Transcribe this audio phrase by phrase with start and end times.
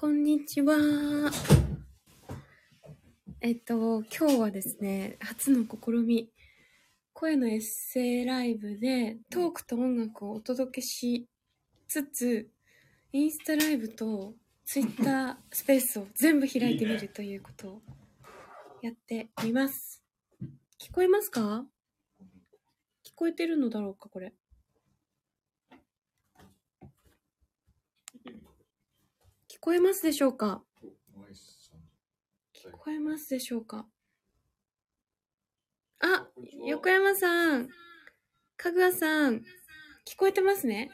[0.00, 0.78] こんにちは。
[3.42, 6.30] えっと、今日はですね、初の試み、
[7.12, 11.28] 声のエッセイライブでトークと音楽をお届けし
[11.86, 12.48] つつ、
[13.12, 14.32] インスタライブと
[14.64, 17.82] ツイッター スペースを全部開いてみるということを
[18.80, 20.02] やってみます。
[20.78, 21.66] 聞こえますか？
[23.04, 24.32] 聞こえてるのだろうか、これ。
[29.60, 30.62] 聞こえますでしょうか？
[32.54, 33.86] 聞こえますでしょうか？
[36.00, 36.26] あ、
[36.66, 37.68] 横山さん、
[38.56, 39.42] かぐわさん、
[40.06, 40.90] 聞こえてますね？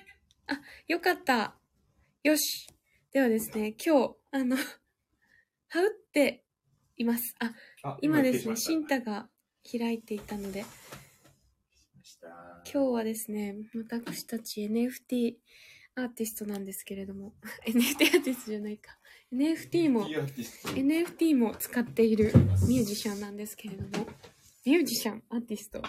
[0.48, 1.54] あ、よかった。
[2.24, 2.66] よし。
[3.12, 4.56] ではですね、今日、あの、
[5.68, 6.44] はうって
[6.96, 7.34] います。
[7.38, 7.54] あ、
[7.84, 9.28] あ今ですね、来シンタが
[9.70, 10.64] 開いていたので、
[12.64, 15.36] 今日はですね、私たち NFT
[15.96, 17.32] アーティストなんですけれども、
[17.66, 18.96] NFT アーティストじゃないか。
[19.32, 22.32] NFT も、NFT も使っている
[22.68, 24.06] ミュージシャンなんですけれども、
[24.66, 25.82] ミュージシャン、アーティスト。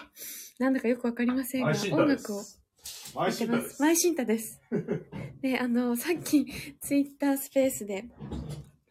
[0.58, 2.42] なんだかよくわかりませんが、音楽を
[3.14, 3.32] マイ。
[3.32, 3.82] シンタですす。
[3.82, 4.60] マイシンタです。
[5.42, 6.46] で、あの、さっき
[6.80, 8.06] ツイッタースペースで、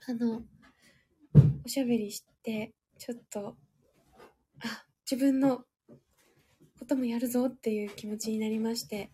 [0.05, 0.43] あの、
[1.65, 3.57] おしゃべりして、ちょっと、
[4.59, 5.65] あ、自分の
[6.77, 9.09] こともやるぞっていう気持ちになりまして、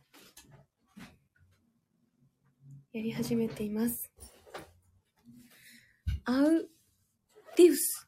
[2.93, 4.11] やり始めています。
[6.25, 6.69] アウ
[7.57, 8.07] ディウス。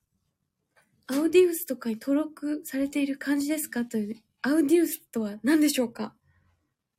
[1.08, 3.86] アウディウスとかに登録されている感じですか？
[3.86, 6.14] という、アウディウスとは何でしょうか？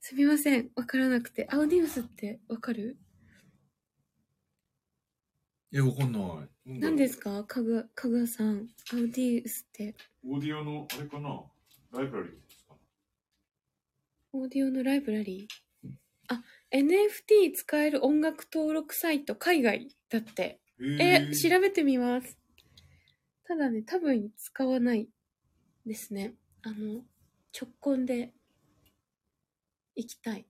[0.00, 0.68] すみません。
[0.74, 1.46] わからなくて。
[1.48, 2.96] アウディウスってわかる？
[5.72, 6.22] え、わかんない。
[6.66, 7.44] 何ですか？
[7.44, 8.66] かぐ、かぐわさん。
[8.92, 9.94] アウディウスって。
[10.28, 11.40] オーディオの、あれかな？
[11.92, 12.74] ライブラリーですか？
[14.32, 15.65] オーディオのライブラリー？
[16.72, 20.60] あ、NFT 使える音楽登録サイト、海外だって。
[21.00, 22.38] え、調べてみます。
[23.44, 25.08] ただね、多分使わない
[25.86, 26.34] ですね。
[26.62, 27.04] あの、
[27.58, 28.32] 直婚で
[29.94, 30.46] 行きたい。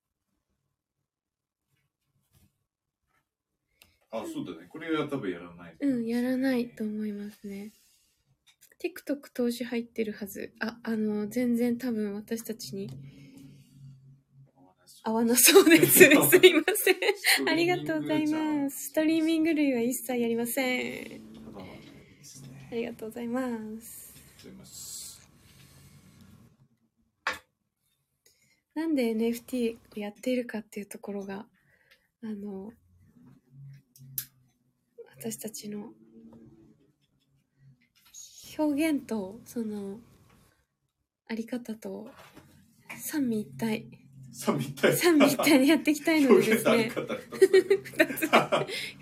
[4.10, 4.66] あ、そうだね。
[4.68, 5.76] これは多分やらない。
[5.78, 7.72] うん、やらないと思いますね。
[8.82, 10.54] TikTok 投資入ってるはず。
[10.60, 12.88] あ、あの、全然多分私たちに
[15.06, 15.98] 合わなそうです。
[16.02, 17.48] すいません。
[17.48, 18.88] ありがとうございます。
[18.88, 21.20] ストリーミング類は一切やりません。
[22.24, 22.42] す。
[22.72, 23.46] ありがとうございます。
[23.46, 25.28] ありがとうございます。
[28.74, 31.46] なんで NFT をやっているかっていうところが、
[32.22, 32.72] あの、
[35.16, 35.94] 私たちの
[38.58, 40.00] 表現と、その、
[41.28, 42.08] あり方と、
[42.98, 44.05] 三位一体、
[44.36, 44.94] 三位一体。
[44.94, 46.92] 三位一体でやっていきたいのでですね、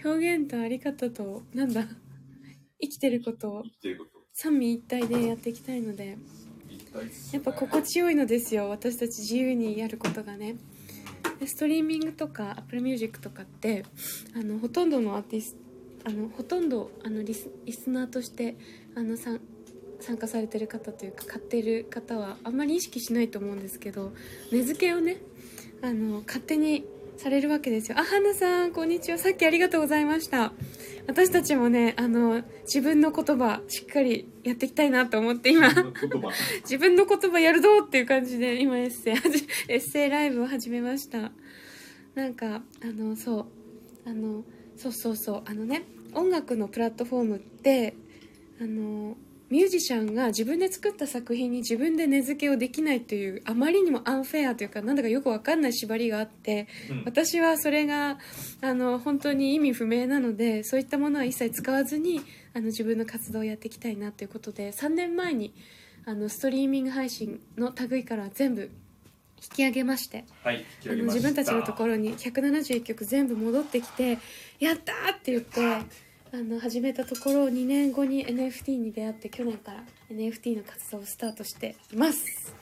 [0.05, 1.85] 表現とあり方と、なんだ、
[2.81, 3.65] 生きてることを。
[4.33, 6.17] 三位一体でやっていきたいので、
[7.33, 8.69] やっぱ心地よいのですよ。
[8.69, 10.57] 私たち自由にやることがね。
[11.41, 13.85] でストリーミングとか Apple Music とかって
[14.37, 15.65] あのほとんどのアーティスト
[16.07, 18.57] あのほとんどあのリスリスナーとして
[18.95, 19.41] あの参
[20.05, 24.13] 参加されてる方というか買ってる方はあんまり意識しないと思うんですけど
[24.53, 25.17] 値付けをね
[25.83, 26.85] あの勝手に
[27.17, 27.99] されるわけですよ。
[27.99, 29.19] あ花さんこんにちは。
[29.19, 30.53] さっきありがとうございました。
[31.07, 35.69] 私たちもねあの自分の言葉しっかりやっていきたいなと思って今。
[36.63, 39.15] 自分の言葉 やるぞっていう感じで今エッセイ
[39.73, 41.33] エッセイライブを始めました。
[42.15, 43.47] なんかあのそう
[44.09, 44.45] あの
[44.77, 47.95] そうそうそうあのね音楽のプラットフォームって
[48.61, 49.17] あの
[49.55, 58.19] ミュージシャンが自分で作った作品に自分で値付けをできないというあまりにもアンフェアというかなんだかよくわかんない縛りがあってうん私はそれが
[58.61, 62.21] あの本当に意味不明なのでそういったものは一切使わずに
[62.53, 65.55] あの自分の活動をやっていきたいなということで3年前に
[66.05, 68.63] あのストリーミング配信の類から全部
[69.41, 70.65] 引き上げましてはい。
[70.85, 74.19] あの自分たちのところに171曲全部戻ってきて
[74.59, 75.61] 「やった!」って言って
[76.35, 82.53] あの始めたところ2年後に NFT に出会って去年から NFT の活動をスタートしています。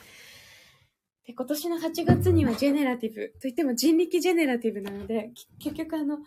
[1.27, 6.19] で今年の8月にはジェネラティブといっても人力ジェネラティブなので結局あの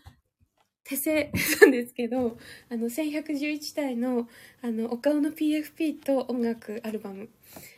[0.84, 1.32] 手製
[1.62, 2.36] なんですけど
[2.72, 4.28] あの1111体の
[4.64, 7.30] あのお顔の PFP と音楽アルバム。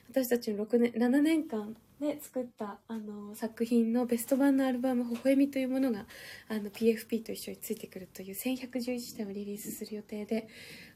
[0.09, 6.05] 私たちの6年7年間で作ったあの作品のベスト版のアルバム「微笑み」というものが
[6.47, 10.47] あの PFP と一緒についてくるという1111体をリリースする予定で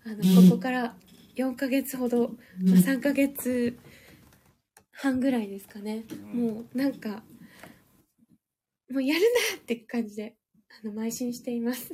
[0.06, 0.18] あの
[0.50, 0.96] ここから
[1.36, 3.80] 4ヶ月ほど、まあ、3ヶ月
[4.92, 6.06] 半ぐらいですかね。
[6.34, 7.24] もうなんか
[8.92, 10.36] もうやるなって感じで
[10.84, 11.92] あの邁進しています。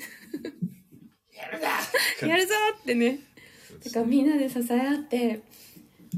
[1.52, 1.80] るだ
[2.28, 3.20] やるぞってね。
[3.86, 5.42] だからみんなで支え合って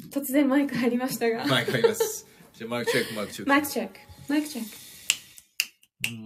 [0.10, 1.46] 突然マイク入りましたが。
[1.46, 2.29] マイク入ります。
[2.60, 3.50] じゃあマイクチェック、マイクチェック。
[3.50, 3.94] マイクチェック
[4.28, 4.66] マイクチェッ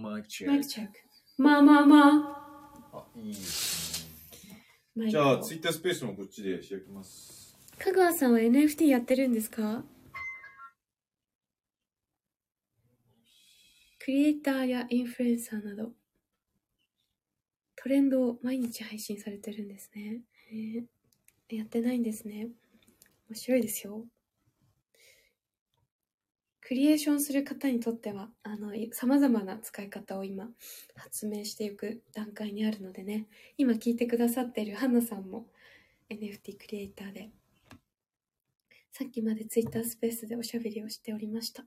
[0.02, 0.50] マイクチェック。
[0.50, 0.92] クマイクチェック
[1.38, 2.08] まあまあま
[2.92, 4.08] ああ、いいです
[4.48, 4.64] ね。
[4.96, 7.56] マイクじゃあ、ツイッタースペースもこっちで開きます。
[7.78, 9.84] 香川さんは NFT やってるんですか？
[14.00, 15.92] クリエイターやインフルエンサーなど
[17.76, 20.22] トレンドを毎日配信されてるんですね。
[20.50, 20.78] へ
[21.52, 22.48] えやってないんですね。
[23.30, 24.04] 面白いですよ。
[26.66, 30.48] クリエーションする方にとっては、あの、様々な使い方を今、
[30.96, 33.26] 発明していく段階にあるのでね、
[33.58, 35.46] 今聞いてくださっているハンナさんも
[36.08, 37.30] NFT クリエイターで、
[38.92, 41.66] さっきまでツイッタースペースでおしゃべりをしておりました。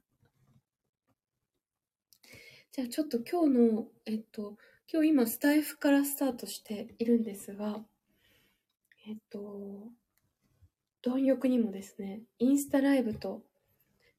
[2.71, 4.57] じゃあちょっと今日の、えっと、
[4.91, 7.81] 今日今スタイフからスタートしているんですが、
[9.07, 9.91] えっと、
[11.03, 13.44] 貪欲にもですね、インスタライブと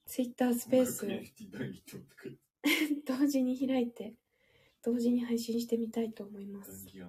[0.09, 1.07] ツイッタースペース。
[3.07, 4.15] 同時に開いて、
[4.83, 6.87] 同時に配信してみたいと思います。
[6.87, 7.03] ち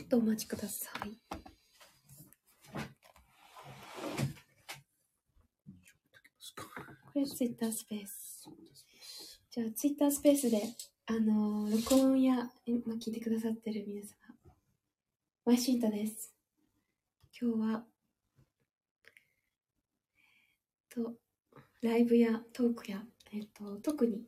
[0.00, 1.18] ょっとお待ちください。
[7.12, 8.48] これツイッタースペース。
[9.50, 10.62] じゃあツイッタースペースで、
[11.04, 14.08] あのー録音や、今聞いてくださってる皆様、
[15.44, 16.35] ワイシンタです。
[17.38, 17.84] 今日は、
[20.88, 21.12] と、
[21.82, 24.24] ライブやトークや、えっと、特に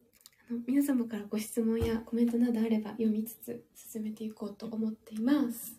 [0.50, 5.74] あの皆様からご質問やコメントなどあれば読みつつ進めていこうと思っています。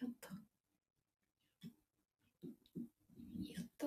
[0.00, 0.28] よっと。
[3.38, 3.86] よっと。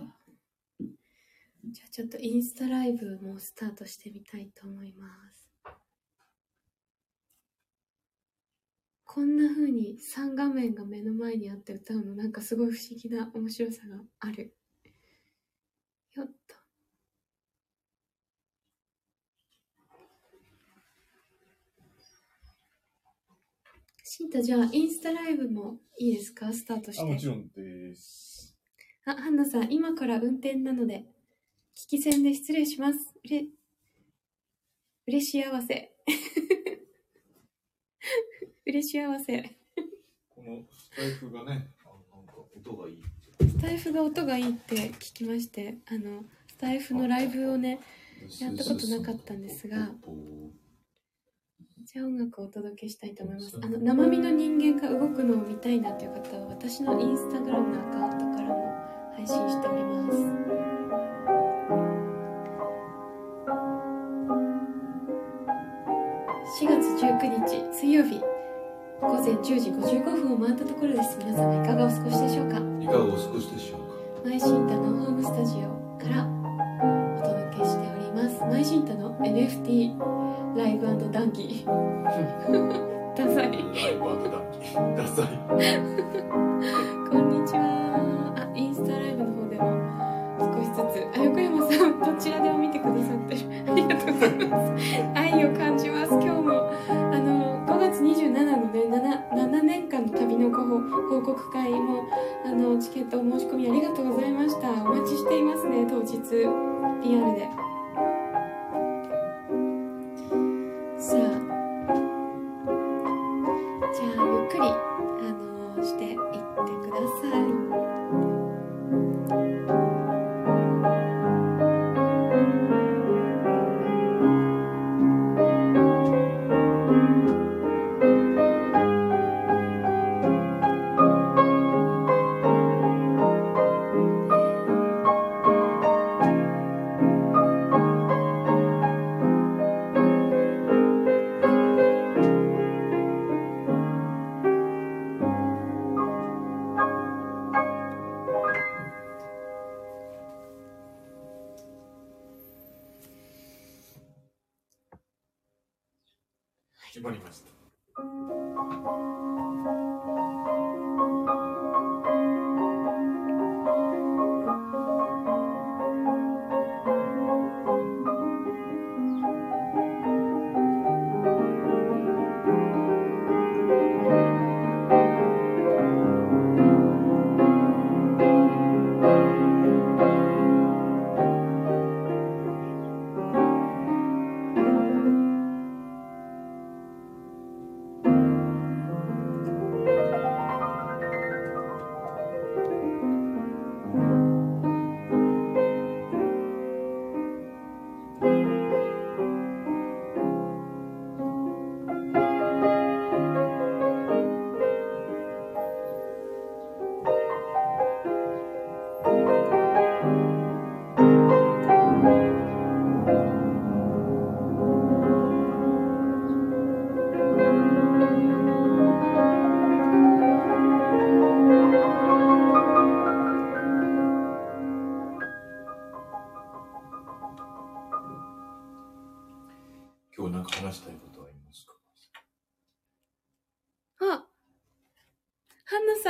[1.65, 5.43] じゃあちょっとインスタライブもスタートしてみたいと思います。
[9.13, 14.56] こんな風に3画面が目の前にあって歌うのなんかすごい不思議な面白さがある。
[16.15, 16.56] よっと。
[24.04, 26.51] シンタじゃあインスタライブもいいですか？
[26.51, 27.04] スタートして。
[27.04, 28.57] あ、もちろんです。
[29.06, 31.06] あ、ハンナさん、今から運転なので、
[31.75, 33.13] 聞き戦で失礼します。
[33.24, 33.45] うれ、
[35.06, 35.92] 嬉し合わせ。
[38.65, 39.42] 嬉し合わせ。
[40.30, 42.94] このスタイフがね、あのなんか音がい。
[42.94, 43.04] い。
[43.50, 44.42] スタイフが音がい。
[44.42, 44.50] い。
[44.50, 47.80] って聞きまして、あの、スタイフのライブをね、
[48.39, 49.92] やったことなかったんですが
[51.83, 53.13] じゃあ音楽をお届けしたい。
[53.13, 53.36] と思い。
[53.36, 53.60] ます。
[53.62, 55.81] あの、生身の人間が動くのを見たい。
[55.81, 56.07] なとい。
[56.07, 58.74] う方は、私のインスタグラムのアカウントからも
[59.16, 60.18] 配信しております。
[66.62, 68.32] 4月19日水曜日
[69.03, 71.17] 午前10時55分を回ったところです。
[71.19, 72.57] 皆様いかがお過ごしでしょうか？
[72.81, 73.79] いかがお過ごしでしょう
[74.23, 74.29] か？
[74.29, 75.61] マイシンタのホームスタジオ
[76.00, 76.25] から
[77.19, 78.41] お届けしております。
[78.45, 79.97] マイシンタの NFT
[80.57, 81.65] ライブ 談義。
[83.15, 83.51] ダサい。
[83.51, 83.53] ライ
[84.00, 84.97] ブ談義。
[84.97, 85.27] ダサい。
[87.09, 88.33] こんにちは。
[88.38, 89.63] あインスタライブの方でも
[90.39, 90.75] 少しず
[91.13, 91.19] つ。
[91.19, 93.42] あ横山さんどちらでも見てくださってる。
[93.71, 94.83] ありがとうございます
[103.15, 104.69] お申し込みありがとうございました。
[104.71, 106.17] お待ちしていますね当日。
[107.03, 107.49] リアルで。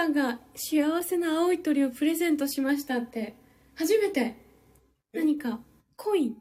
[0.04, 3.36] さんが幸せな青い鳥をプレゼントしましたって。
[3.76, 4.36] 初めて。
[5.14, 5.62] 何か
[5.96, 6.38] コイン。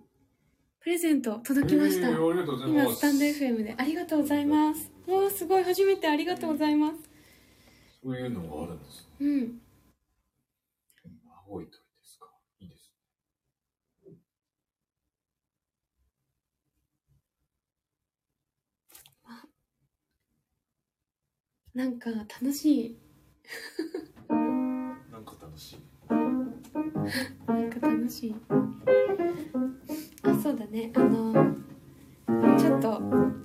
[0.81, 2.87] プレゼント届きました、えーありがとうございます。
[2.89, 3.75] 今スタンド FM で。
[3.79, 4.91] ありがとうございます。
[5.07, 5.63] おーすごい。
[5.63, 6.97] 初めてありがとうございます。
[8.03, 9.27] そういうのがあるんですね。
[9.27, 9.61] うん。
[11.47, 12.27] 青い鳥ですか？
[12.59, 12.93] いいです
[21.75, 23.02] なんか楽しい
[24.29, 25.79] なんか楽しい。
[26.11, 28.35] なんか楽しい。
[30.23, 30.91] あそうだね。
[30.95, 31.33] あの
[32.59, 33.01] ちょっと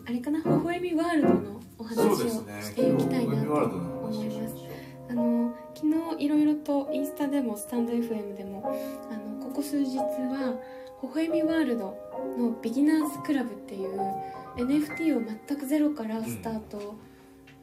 [0.06, 0.40] あれかな？
[0.40, 2.18] 微笑みワールドのお話を
[2.62, 4.56] していきたいなと思います。
[5.10, 5.88] あの昨
[6.18, 8.72] 日いろいろとインスタでもスタンド FM でも
[9.12, 10.60] あのここ数日は
[11.02, 11.98] 微笑みワールド
[12.38, 14.00] のビギナーズクラブっていう
[14.58, 16.96] NFT を全くゼロからスタート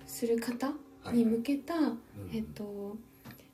[0.06, 0.72] する方
[1.12, 1.96] に向けた、う、うん。
[2.32, 2.96] えっと、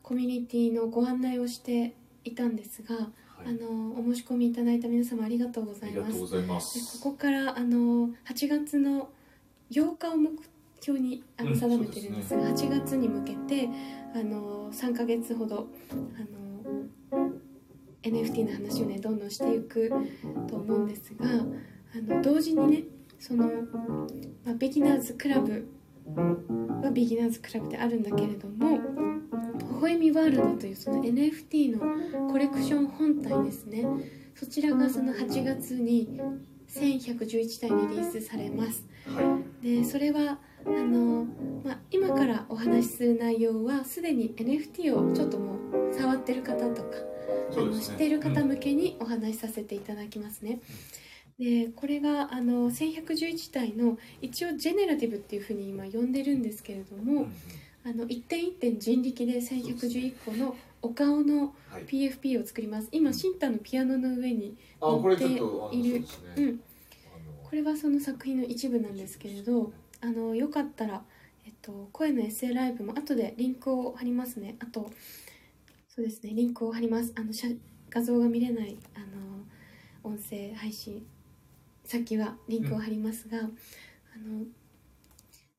[0.03, 3.07] コミュニティのご案内をしていたんですが、はい。
[3.47, 5.93] あのお申し込みいただいた皆様ありがとうごあざい
[6.43, 7.01] ます。
[7.01, 9.09] ここからあの8月の
[9.71, 10.31] 8日を目
[10.81, 13.69] 標にあのうん定めてるんですが、8月に向けて
[14.15, 15.69] あの3ヶ月ほど
[17.13, 17.21] あの
[18.03, 19.91] NFT の話をねどんどんしていく
[20.49, 22.85] と思うんですがあの同時にね
[23.19, 23.47] その、
[24.45, 25.69] まあ、ビギナーズクラブ
[26.17, 33.87] はビギナーズクラブであるんだけれども微笑みワールドというその NFT のコレクション本体ですね。
[34.35, 36.21] そちらがその8月に
[36.69, 38.85] 1111体リリースされます。
[39.07, 41.27] はでそれはあの、
[41.65, 47.11] まあ、今からお話しする内容はすでに NFT をちょっともう触ってる方とか
[47.51, 47.57] ね。
[47.57, 50.61] あの知っている方向けにお話しさせていただきますね。
[51.41, 57.29] でこれがあの1111体の一応ジェネラティブっていうふうに今呼んでるんですけれども、
[57.83, 61.85] あの一点一点人力で1111個のお顔のはい。
[61.87, 62.89] PFP を作ります。
[62.93, 66.59] 今シンタのピアノの上にあこれちょっとあのいるそうん。
[66.59, 71.03] これはその作品の一部なんですけれどあのよかったら、
[71.47, 74.57] えっと、声のエッセイライブも後でリンクを貼りますね。
[74.61, 74.91] あと
[75.89, 77.15] そうですねリンクを貼ります。
[77.17, 77.49] あの写
[77.89, 81.07] 画像が見れないあの音声配信
[81.91, 84.45] 先はリンクを貼りますが、あの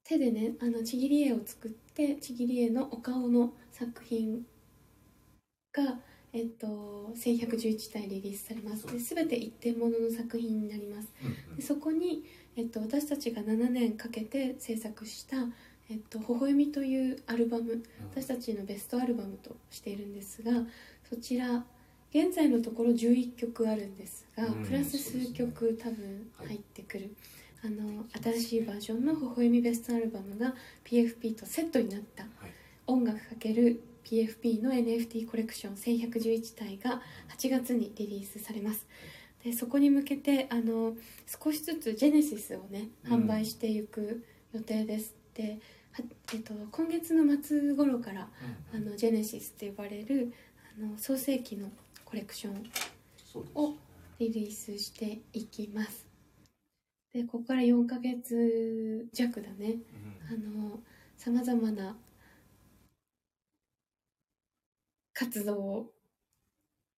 [0.05, 4.45] 手でねあのちぎり絵を作ってちぎり絵のお顔の作品
[5.73, 5.99] が、
[6.31, 8.87] えっと、1111体リリースされます。
[8.87, 11.11] で全て一点物の作品になります。
[11.21, 11.55] うんうん。
[11.57, 12.23] でそこに、
[12.55, 15.35] えっと、私たちが7年かけて制作した
[15.91, 17.83] 「えっと、微笑み」というアルバム
[18.15, 20.65] 私たちのベストアルバムとしているんですが
[21.09, 21.65] そちら
[22.13, 27.15] 現在のところ11曲あるんですが、うんプラス数曲多分入ってくる、
[27.63, 28.05] あの
[28.35, 32.23] 新しいバージョンの「微笑みベストアルバム」が PFP とセットになった。
[32.23, 32.51] はい。
[32.87, 37.01] 音楽×る PFP の NFT コレクション1111体が
[37.37, 38.87] 8月にリリースされます。
[39.43, 40.95] でそこに向けてあの
[41.27, 43.13] 少しずつジェネシスをねうん。
[43.25, 45.59] 販売していく予定です、で
[45.93, 48.29] はえっと、今月の末頃から
[48.73, 50.33] あのジェネシスって呼ばれる
[50.77, 51.69] あの創世紀の
[52.05, 52.71] コレクション
[53.55, 53.75] を
[54.21, 56.07] リリースしていきます。
[57.11, 59.77] でここから4ヶ月弱だね。
[60.29, 60.57] うん。
[60.59, 60.79] あの
[61.17, 61.97] さまざまな
[65.13, 65.91] 活動を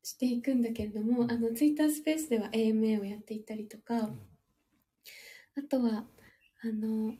[0.04, 4.20] していくんだけれどもあのツイッタースペースでは AMA をやっていったりとかん。
[5.56, 6.04] あとは
[6.62, 7.14] あの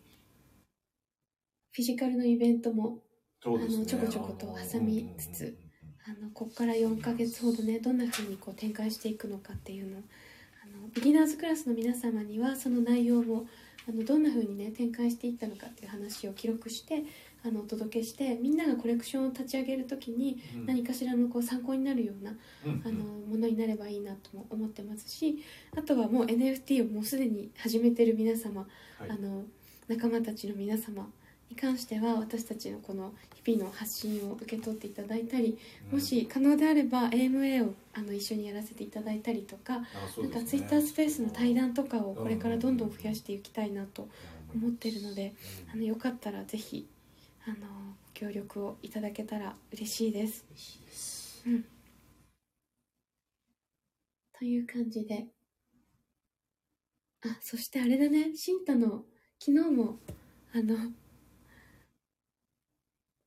[1.72, 3.02] フィジカルのイベントもね。
[3.46, 5.63] あのちょこちょこと挟みつつ
[6.06, 10.02] あのここから4ヶ月ほどねどんな風にこう展開していくのかっていうのを
[10.64, 13.46] あのビギナーズクラスの皆様にはその内容を
[13.88, 17.04] あのどんな風にね展開していったのかっていう話を記録して
[17.46, 20.66] あのお届けしてみんながコレクションを立ち上げる時にうん。
[20.66, 22.34] 何かしらのこう参考になるような
[22.66, 25.44] うんあのものになればいいなとも思ってますし
[25.76, 28.66] あとはもう NFT をもうすでに始めてる皆様
[29.00, 29.10] はい。
[29.10, 29.44] あの
[29.88, 31.10] 仲間たちの皆様
[31.54, 33.14] に関しては私たちのこの
[33.46, 35.60] 日々の発信を受け取っていただいたり
[35.92, 44.08] もし可能であれば AMA をあの一緒にやらせていただいたりとかなんかツイッタースペースの対談とかをこれからどんどん増やしていきたいなと
[44.56, 45.34] 思ってるので
[45.72, 46.88] あのよかったらぜひ
[47.46, 50.46] あのご協力をいただけたら嬉しいです。
[50.50, 51.46] 嬉しいです。
[54.40, 55.28] という感じで。
[57.26, 58.36] あそしてあれだね。
[58.36, 59.04] シンタの
[59.40, 60.00] 昨日も
[60.54, 60.76] あの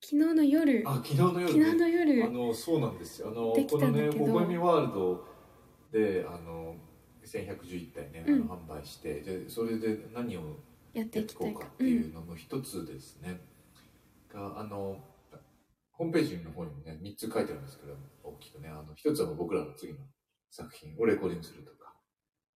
[0.08, 0.84] 昨日の夜。
[0.86, 1.48] あ昨日の夜。
[1.48, 2.25] 昨日の夜。
[2.26, 3.28] あのそうなんですよ。
[3.28, 4.25] あのこのね「たんだけど。
[4.25, 5.25] 微笑みワールド
[5.90, 6.76] で」あの
[7.25, 8.42] 1111体ね、うん。
[8.42, 10.58] あの販売してでそれで何を
[10.92, 13.40] やっていこうかかっていうのの一つですね、
[14.32, 14.96] があの
[15.90, 19.98] ホームページの方にもね3つ書いてあるんですけど大きくねあの一つは僕らの次の
[20.52, 21.92] 作品をレコーディングするとか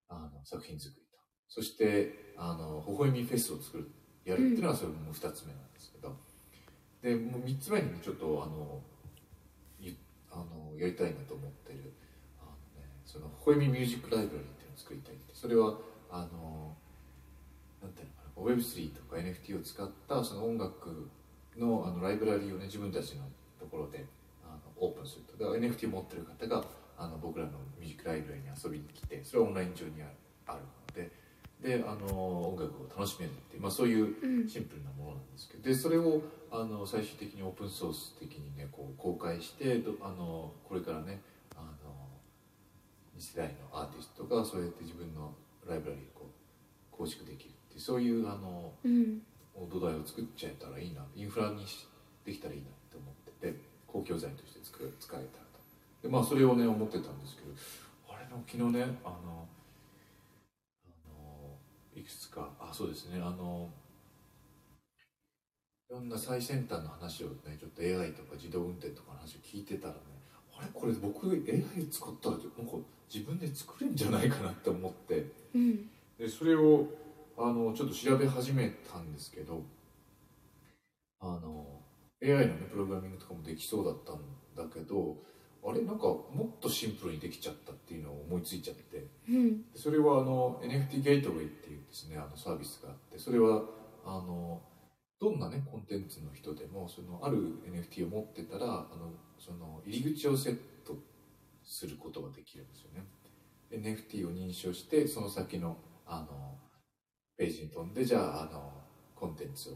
[0.08, 1.18] あの作品作りと。
[1.48, 3.90] そしてあの微笑みフェスを作る
[4.24, 6.29] やるっていうのはそれも2つ目なんですけど、
[7.02, 8.80] でもう3つ目にねちょっとあの
[10.32, 11.92] あのやりたいなと思ってる
[12.40, 15.74] あの、ね、その微笑みミュージックライブラリーっていうのを作りたいってそれは
[16.10, 16.76] あの
[17.82, 21.08] なんていうのかな Web3 とか NFT を使ったその音楽
[21.58, 23.24] のあのライブラリーをね自分たちの
[23.58, 24.06] ところで
[24.44, 25.44] あのオープンすると。
[25.44, 26.64] だから NFT を持ってる方が
[26.96, 30.10] あの僕らのミュージックライブラリーに遊びに来てそれはオンライン上にある
[30.46, 30.60] ある。
[31.62, 34.48] でであの音楽を楽しめるっていう、まあ、そういううん。
[34.48, 41.20] シンプルなものなんですけどでそれをあの最終的にオープンソース的にねこう公開してどあのこれからね
[41.54, 41.94] あの
[43.16, 45.34] 2世代のアーティストがそうやって自分の
[45.68, 49.20] ライブラリーをこう構築できるっていうそういうあのうん。
[49.68, 51.86] 土台を作っちゃえたらいいなインフラにし
[52.24, 55.60] できたらいいなって思ってて公共財として使えたらと。
[56.02, 57.52] でまあそれをね思ってたんですけど
[58.08, 59.46] あれの昨日ねあの
[62.00, 62.48] いくつか。
[62.58, 63.20] あそうですね。
[63.20, 63.68] あの
[65.90, 70.00] いろんな最先端の話をねちょっと AI とか自動運転とかの話を聞いてたらね
[70.56, 70.68] あれ？
[70.72, 72.52] これ僕 AI 使ったらなんか
[73.12, 75.26] 自分で作れるんじゃないかなって思って。
[75.54, 75.90] うん。
[76.18, 76.86] でそれを
[77.36, 79.62] あのちょっと調べ始めたんですけど
[81.20, 81.66] あの
[82.22, 85.16] AI のねプログラミングとかもできそうだったんだけど
[85.64, 85.82] あれ？
[85.82, 89.06] なんかもっとシンプルにできちゃったっていうのを思いついちゃって。
[89.28, 89.62] うん。
[89.72, 93.62] でそれはあの NFT ゲートウェイっていうですねあのサービスがあってそれは
[94.04, 94.62] あの
[95.20, 97.36] どんなねコンテンツの人でもそのある
[97.70, 100.96] NFT を持ってたらあのその入り口をセット
[101.62, 103.04] することができるんですよね。
[103.70, 106.58] NFT を認証してその先のあの
[107.36, 108.72] ページに飛んでじゃああの
[109.14, 109.72] コンテンツを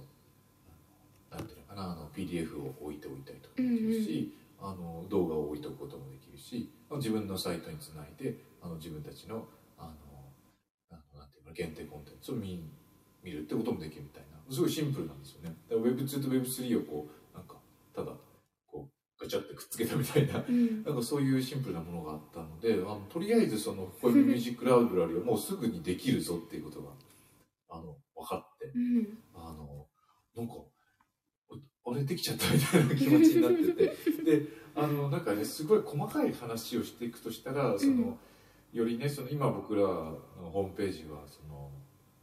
[1.31, 9.47] あのなんていうのかなあの PDF を置いておいたりとかできるし、あの動画を置いておくこともできるし自分のサイトにつないであの自分たちの
[9.77, 9.93] あの
[10.91, 12.65] なんていうの限定コンテンツを見
[13.23, 14.35] 見るってこともできるみたいな。
[14.53, 15.57] すごいシンプルなんですよね。
[15.69, 17.57] だから Web2 と Web3 をこうなんか
[17.95, 18.13] ただ
[18.67, 20.45] こうガチャってくっつけたみたいな。
[20.47, 20.85] うん。
[20.85, 26.91] なんかそういうシンプルなものがあったのであのとりあえずそのこういうミュージックライブラリーは もうすぐにできるぞっていうことが
[27.71, 28.67] あの分かって。
[28.75, 29.19] うん。
[29.35, 29.87] あの
[30.37, 30.55] なんか
[31.87, 34.23] ああれできちゃったみたいな気持ちになってて。
[34.25, 38.19] であのなんかねすごい細かい話をしていくとしたらその、うん。
[38.75, 40.19] よりねその今僕らの
[40.53, 41.71] ホームページはその、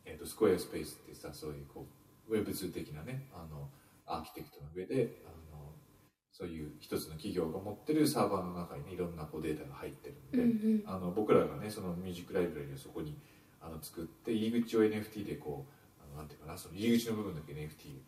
[0.04, 1.88] えー、とスクエアスペースってさそういうこ
[2.30, 3.70] うウェブ2的なねあの
[4.06, 5.72] アーキテクトの上であの
[6.34, 13.18] そういう一つの企業が持ってるサーバーの中にねいろんなこうデータが入ってるんで、うんあの僕らがねそのミュージックライブラリーをそこに
[13.62, 18.02] あの作って入り口を NFT でこうあのなんていうかなその入り口の部分だけ NFT で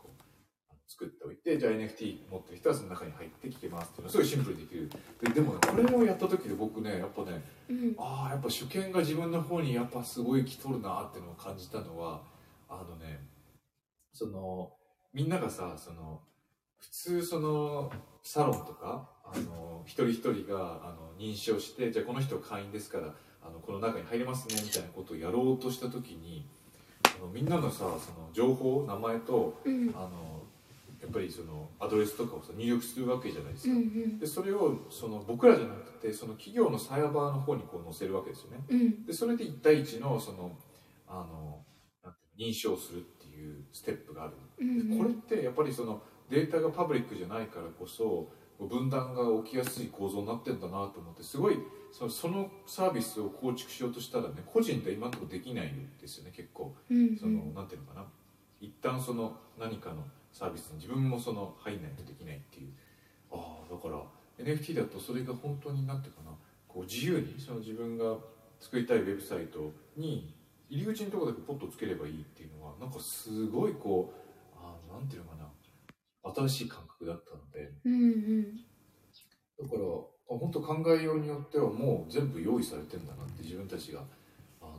[0.88, 4.89] 作っておいてじゃあ NFT 持ってる人はその中に入って聞けますっていうのはすごいシンプルにできる。
[5.24, 7.96] ででもねこれをやった時で僕ねやっぱねうん。
[7.98, 12.22] ああやっぱ主権が自分の方にやっぱすごい来とるなっていうのを感じたのは
[12.69, 13.19] あのね
[14.13, 14.74] その
[15.13, 16.22] みんながさその
[16.78, 17.91] 普通その
[18.22, 26.48] サロンとかあの一人一人があの認証してじゃあこの人会員ですからあのこの中に入れますねみたいなことをやろうとした時に
[27.17, 29.89] あのみんなのさその情報名前とうん。
[29.96, 30.33] あの
[31.04, 33.74] やっぱりそのアドレスとかをさ入力するわけじゃないですか。
[33.74, 34.20] うんうん。
[34.20, 38.63] でそれをその僕らじゃなくてその企業のサーバーの方にこう載せるわけですよね。
[38.70, 39.06] うん。
[39.06, 40.58] でそれで1対1のその
[41.06, 41.60] あの
[42.39, 44.34] 認証するっていうステップがある。
[44.60, 51.58] うんでこれってやっぱりそのデータがパブリックじゃないからこそ分断が起きやすい構造になってんだなと思ってすごい
[51.92, 56.74] そのそのサービスを構築しようとしたらね個人で今のところできないんですよね結構。
[56.89, 57.18] うん。
[57.18, 58.06] そのなんていうのかな。
[58.62, 62.74] 一旦その何かのサービスに自分もその入んないとできないっていう。
[63.32, 64.04] ああだから
[64.43, 66.32] NFT だとそれが本当になんていうかな。
[66.67, 68.17] こう自由にその自分が
[68.60, 70.34] 作りたいウェブサイトに
[70.69, 75.43] 入り口のところだけポッとつければいいっていうのはなんかすごいこうあーなんていうのかな。
[76.36, 77.72] 新しい感覚だったので。
[77.86, 78.43] うんうん。
[79.62, 84.02] だからあ本当考えようによってはもう全部用意されてんだなって自分たちが
[84.62, 84.72] あの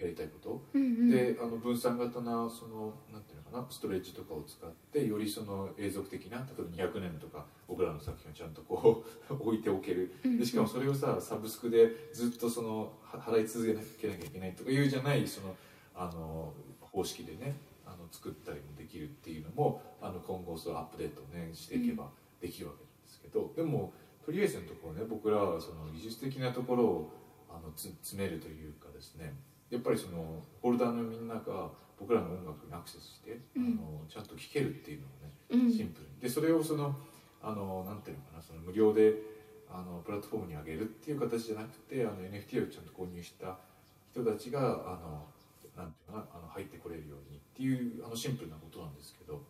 [0.00, 0.62] やりたいこと。
[0.74, 1.10] うんうん。
[1.10, 3.66] であの分散型なそのなんていうのかな？
[3.70, 10.12] ストレッジとかを使ってよりその永続的な例えば200年とか僕らの作品をちゃんとこう 置いておける。
[10.24, 15.56] うんでしかもそれをさサブスクでずっとそのは払い続けなきゃいけないとかいうじゃないその
[15.94, 23.92] あの方式でねあの作ったりもできるっていうのもあの今後そのアップデートをねしていけばできるわけなんですけど、でも
[24.24, 27.10] とりあえずのところね僕らはその技術的なところを
[27.48, 29.34] あの詰めるというかですね
[29.70, 33.64] やっぱりそのホルダーのみんなが僕らの音楽にアクセスして、うん。
[33.64, 35.72] あのちゃんと聴けるっていうのをねうん。
[35.72, 36.20] シンプルに。
[36.20, 36.94] でそれをその
[37.42, 39.14] あのなんていうのかなその無料で
[39.70, 43.58] あのプラットフォームに上げるっていう形じゃなくてあの NFT をちゃんと購入した
[44.12, 45.26] 人たちがあの
[45.76, 49.42] なんていうのかなあの入ってこれるようにっていうあのシンプルなことなんですけど。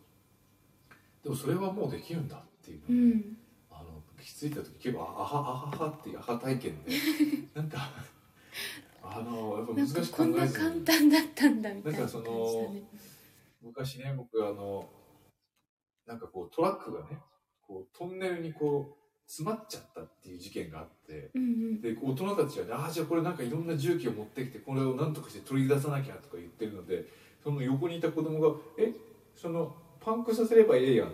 [1.23, 3.37] でもそれはもうできるんだっていうのうん。
[3.69, 6.91] あの気づいた時結構ああはあははっていうアハ体験で。
[7.53, 7.89] なんか
[9.09, 12.83] あのやっぱ難しく考えずに簡単だったんだみたいななんかそ感じだのね
[13.61, 14.89] 昔ね僕あの
[16.05, 17.19] なんかこうトラックがね
[17.61, 21.81] こうトンネルにこう詰まっちゃったっていう事件があってうんうん。
[21.81, 27.05] で大人たちはねああじゃあこれなんかいろんな重機を持ってきてこれを何とかして取り出さなきゃとか言ってるので
[27.43, 28.93] その横にいた子供が「え
[29.35, 31.11] そのパンクさせればええやん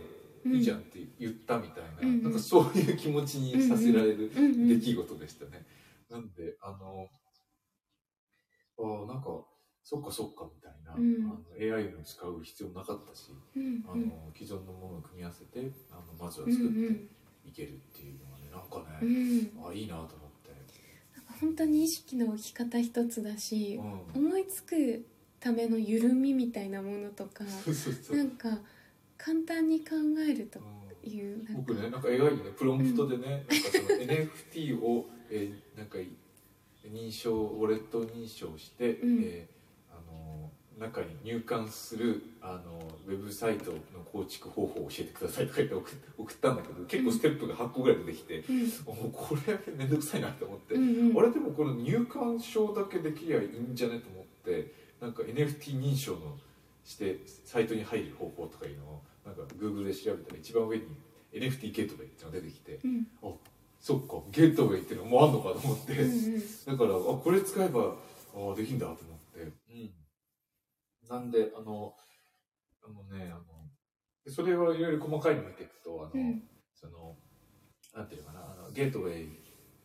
[0.53, 2.23] いいじゃん」って言ったみたいな、うんうん。
[2.23, 4.67] なんかそういう気持ちにさせられるうんうん。
[4.67, 5.65] 出来事でしたね。
[6.10, 7.08] なんであの
[8.83, 9.29] ああなんか
[9.83, 11.25] そっかそっかみたいな、うん。
[11.25, 17.09] あの AI を使う必要なかったし、うんあの既存のものを組み合わせてあのまずはうん作ってうん
[17.45, 19.51] いけるっていうのはねなんかうね、ん。
[19.67, 20.49] あいいなと思って。
[21.15, 23.79] なんか本当に意識の置き方一つだし
[24.15, 24.25] うん。
[24.27, 25.05] 思いつく
[25.39, 27.43] ための緩みみたいなものとか
[28.11, 28.59] なんか
[29.17, 29.95] 簡単に考
[30.27, 30.83] えるとうん。
[31.05, 35.97] いう僕ねなんか AI にねプロンプトでね、なんかその NFT を、えーなんか
[36.91, 39.23] 認証ウォレット認証して、うん。
[39.23, 39.53] えー
[39.91, 43.77] あの中に入管するあのウェブサイトの
[44.11, 45.75] 構築方法を教えてくださいとか言って
[46.17, 48.71] 送ったんだけど結構ステップが8個ぐらい出てきて、うん。
[49.11, 51.19] これめんどくさいなと思って、うんうん。
[51.19, 56.37] あれでもこの入管証だけできりゃいいんじゃねと思ってなんか NFT 認証の
[56.83, 60.83] してサイトに入る方法とかいうのをなんか Google で調べたら一番上に
[61.31, 63.07] NFT ゲートウェイっていうのが出てきてうん
[63.83, 66.39] そっかゲートウェイっていうのもあんのかと思って、うんうん。
[66.39, 67.81] だからあこれ使えば
[68.33, 68.97] あできんだと思っ
[69.35, 69.91] て、うん、
[71.09, 71.93] なんであの
[72.81, 73.43] あのねあの
[74.23, 76.43] でそれをいろいろ細かいの見ていくとあの、うん。
[76.73, 77.17] その
[77.93, 79.27] なんていうのかなあのゲートウェイ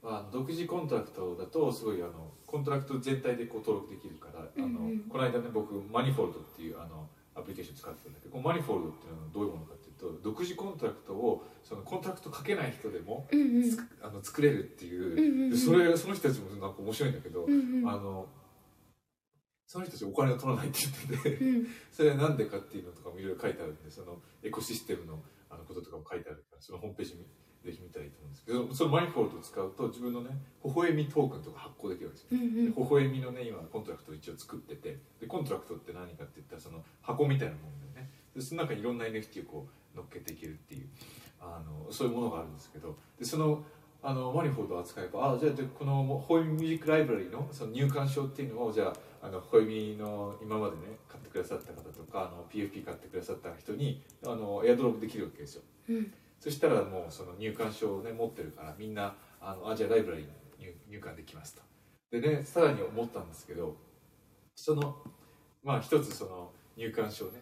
[0.00, 5.00] はあの独自コントラクトだとすごいあのコントラクト全体でこう登録できるから、あのうんうん。
[5.08, 13.88] この間ね僕 Manifold っていうあのアプリケーション使ってたんだけど Manifold っていうのはどういうものかっていうと独自コントラクトをそのコントラクト書けない人でもうんうん。
[14.02, 15.50] あの作れるっていう、うんうんうん。
[15.50, 18.26] でそれその人たちもなんか面白いんだけど、うんうんあの
[19.70, 20.78] その人たちお金を取らないって
[21.10, 21.66] 言っててうん。
[21.92, 27.26] それはなんでかっていうのとかもいろいろ書いてあるんでそのエコシステムのあのこととかも書いてあるからそのホームページ見
[27.64, 30.30] ぜひ見たらいいと思うんですけどそのマニフォールドを使うと自分のね
[30.64, 32.72] 微笑みトークンとか発行できるわけですよ、うんうん。
[32.72, 38.10] で微笑みのね今コントラクトを一応作っててでコントラクトって何かって言ったらその箱みたいなものでね。
[38.34, 40.88] でその中にいろんな NFT をこう乗っけていけるっていう
[41.40, 43.62] あのそういうものがあるんですけどでその
[44.00, 55.62] あのマニフォールドを扱えばあじゃあでこの微笑みミュージックライブラリのその入館証っていうのをじゃああの微笑みの今までね買ってくださった方とかあの PFP 買ってくださった人にあのエアドロップできるわけですよ。
[55.88, 56.12] うん。
[56.38, 60.28] そしたらもうその入館証をね持ってるからみんなあのあじゃあライブラリに
[60.60, 61.62] 入入館できますと。
[62.12, 63.76] でねさらに思ったんですけど
[64.54, 64.96] その
[65.64, 67.40] まあ一つその入館証ね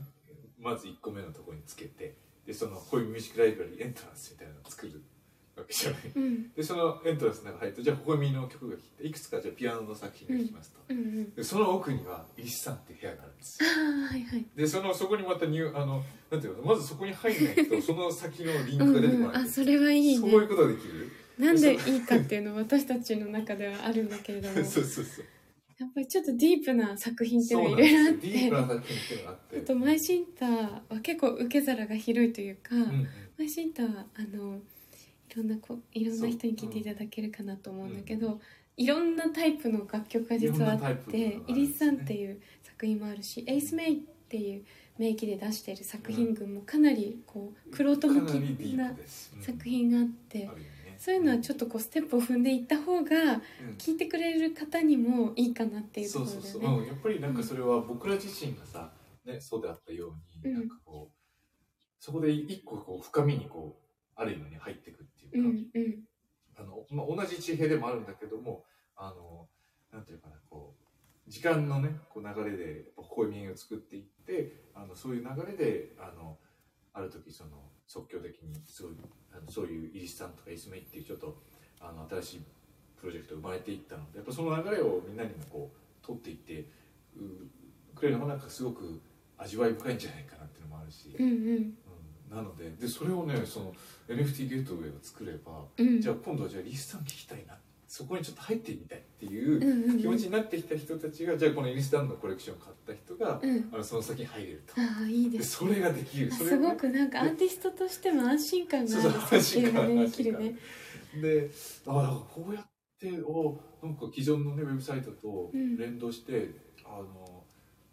[0.59, 2.17] まず1個目のところにつけて
[2.47, 5.03] でそのこういうミュージックライブラリエントランスみたいなのを作る
[5.57, 6.01] わけじゃない。
[6.15, 6.53] うん。
[6.53, 9.13] でそのエントランスの中入るとじゃあここみの曲が聴いてい。
[9.13, 13.59] くつかじゃあピアノの作品が聴きますと、うんうんでその奥にはイリスさんって部屋があるんです。
[13.65, 14.47] はいはい。
[14.55, 20.31] でそのそこにまた入あのなんていうのまずそこに入んないとその先のリンうんクが出てこない、うんあそれはいいね。
[20.31, 21.11] そういうことができる？
[21.39, 24.55] なんでいいかっていうのは私たちの中ではあるんだけれども。
[24.65, 25.25] そうそうそう
[25.79, 28.47] やっぱりちょっとディープな作品っていうのがいろいろあっですよディープなて作品って。
[28.47, 32.83] いうのがあってあとマイシンターは結構受け皿が広いというか、うん。
[32.83, 33.09] うん
[33.39, 38.41] マイシンターはあのいろんなこいろんな人に聴いていただけるかなと思うんだけど、
[38.79, 41.41] いろんなタイプの楽曲が実はあっプのがあるんですね。
[41.47, 43.97] てイリスさんっていう作品もあるし、エイスメイっ
[44.29, 44.65] ていう
[44.99, 48.95] 名義で出している作品群もかなりこう玄人向きな
[49.43, 50.76] 作品があって、あるよね
[51.07, 53.41] そういうのはちょっとこうステップを踏んでいった方がうん。
[53.79, 56.75] 聞いてくれる方にもいいかなっていうとそうころそうそう、でね。
[56.79, 58.91] うん、やっぱりなんかそれは僕ら自身がさ、
[59.25, 60.15] ね、そうであったよう
[60.45, 60.59] に、うん。
[60.59, 61.15] なんかこう
[62.01, 66.05] そこで一個こう深みにこうある意味に入っていくってういうか、んうん。
[66.57, 68.65] あのまあ、同じ地平でもあるんだけども
[68.97, 69.47] あの
[69.93, 76.39] なんていうかなこう時間のねこう流れでやっぱ微笑みを作っていってあのそういう流れであの
[76.93, 78.93] ある時その即興的にすごい
[79.33, 81.37] あのそういうイリスさんとかイスメイっていうちょっと
[81.81, 82.41] あの新しい
[83.01, 86.67] プロジェクトが生まれていったのでやっぱその流れをみんなにもこう取っていって
[87.17, 89.01] うくれるのがなんかすごく
[89.39, 91.39] 味わい深いんじゃないかなっていうのもあるし、うんうん。
[92.31, 92.37] うん。
[92.37, 93.73] なのででそれをねその
[94.09, 96.01] NFT ゲートウェイを作ればうん。
[96.01, 100.01] じゃあ今度はじゃあリスさん聞きたいなっそこにちょっと入ってみたいっていううんうんうん。
[100.01, 103.69] 気持ちになってきた人たちが、じゃあこのイリスタンのコレクションを買った人が、うん。
[103.73, 104.75] あのその先に入れると。
[104.81, 106.31] ああいいでですそねれができる。
[106.33, 110.59] あそれがすごくなんかアーティストとしても安心感があるそうそう設定がねで安心感きるね。
[111.23, 111.51] で
[111.87, 112.65] あこうやっ
[112.99, 115.77] ておなんか既存の、ね、ウェブサイトとうん。
[115.77, 116.51] 連動して、
[116.85, 117.45] あの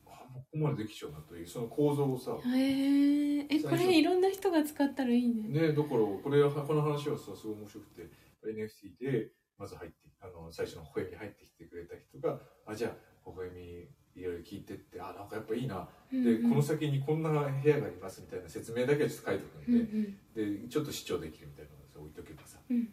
[0.07, 5.49] あここまでできちゃうなというその構造をさへええこれいろんな人が使ったらいいね。
[5.49, 8.09] ねだからこれはこの話はさすごい面白くて
[8.43, 17.35] NFT でまず入ってあの最初の微笑み入ってきてくれた人があじゃあ微笑みいろいろ聞いてってあなんかやっぱいいな、うんでこの先にこんな部
[17.69, 20.17] 屋がありますみたいな説明だけはちょっと書いておくうんん。
[20.35, 22.89] で、でちょっと視聴できるみたいなのをさ置いとけばさ、うん。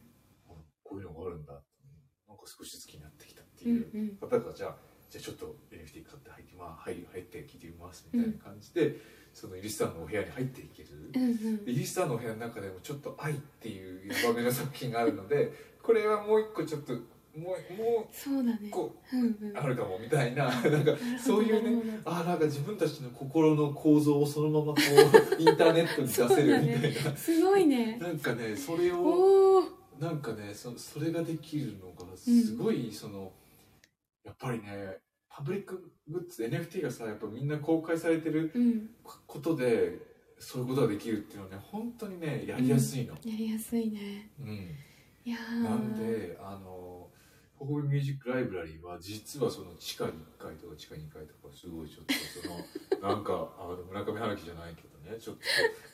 [0.49, 4.77] あこういうのがあるんだなんか少しずつ気になってきたってうんいううん方がじゃあ
[5.11, 8.97] じゃあちょっと NFT 買って入って,、まあ、入り入って聞いてみますみたいな感じで、
[9.41, 10.89] そのイリスターのお部屋に入っていける。
[11.15, 11.63] うんうん。
[11.67, 15.51] イリスターのお部屋の中でもちょっと愛っていうヤバめの作品があるので
[15.83, 17.01] これはもう一個ちょっとも
[17.35, 18.71] うもそうだね。
[18.71, 24.81] うあるかもみたいななんかそういうねあなんか自分たちの心の構造をそのままこ
[25.39, 27.97] うインターネットに出せるみたいな、すごいね。
[27.99, 29.63] なんかねそれを
[29.99, 33.33] なんかねそそれができるのがすごいその、
[34.25, 34.99] やっぱりね
[35.31, 38.91] パブリックグッズ NFT がさやっぱみんな公開されてるうん。
[39.27, 39.99] ことで
[40.39, 43.15] そういうことができるっていうのはね本当にねやりやすいの。
[43.15, 44.31] やりやすいね。
[44.41, 44.77] うん。
[45.25, 45.63] いやー。
[45.63, 47.09] なんであの
[47.57, 52.15] ホホビミュージックライブラリーは実はその地下1階とか地下2階とかすごいちょっと
[52.99, 55.37] その なんかあの村上春樹じゃないけどねちょっ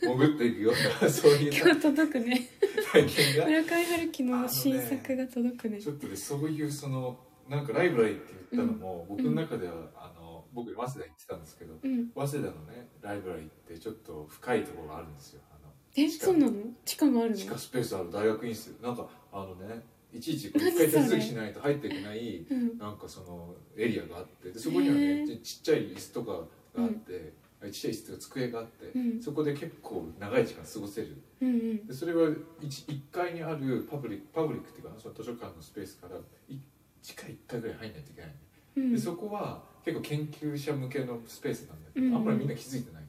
[0.00, 2.48] と潜っていくような そういう今日届くね。
[2.92, 3.44] 体験が。
[3.46, 12.10] 村上春樹の新作が届くねちょっとねそういうそのなんかライブラリーって言ったのも、僕の中ではあの僕早稲田行ってたんですけどうん。
[12.14, 15.40] 早稲田のねライブラリーってちょっと深いところがあるんですよ。
[15.50, 16.52] あのえそうなの？
[16.84, 17.36] 地下もあるの？
[17.36, 18.10] 地下スペースある。
[18.10, 19.82] 大学院室なんかあのね
[20.12, 22.78] いちいち一回手続きしないと入っていけないうん。
[22.78, 26.38] なんかそのエリアがあってでそこにはねちちっちゃい椅子とかが
[26.84, 27.32] あって、
[27.70, 29.22] ちっちゃい椅子とか机があって、うん。
[29.22, 31.22] そこで結構長い時間過ごせる。
[31.86, 36.16] でそれは 1, 1階にあるパブリックパブリックっていうかなその図書館のスペースから
[36.48, 36.58] い
[37.06, 38.30] 地下1階ぐらい入んないといけない、
[38.78, 38.92] うん。
[38.92, 42.16] でそこは結構研究者向けのスペースなんだけど、うん。
[42.16, 43.06] あんまりみんな気づいてない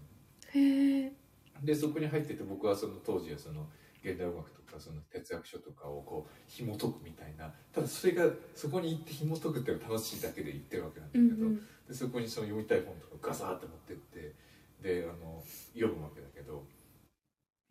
[1.65, 3.67] でそこに入ってて僕はその当時はその
[4.03, 11.61] 現代音楽とかその哲学書とかをこう紐解くみたいなただそれがそこに行って紐解くっていうのは楽しいだけで行ってるわけなんだけど、うんうん。
[11.87, 14.35] でそこにその読みたい本とかガサーって持ってって
[14.81, 16.65] であの読むわけだけど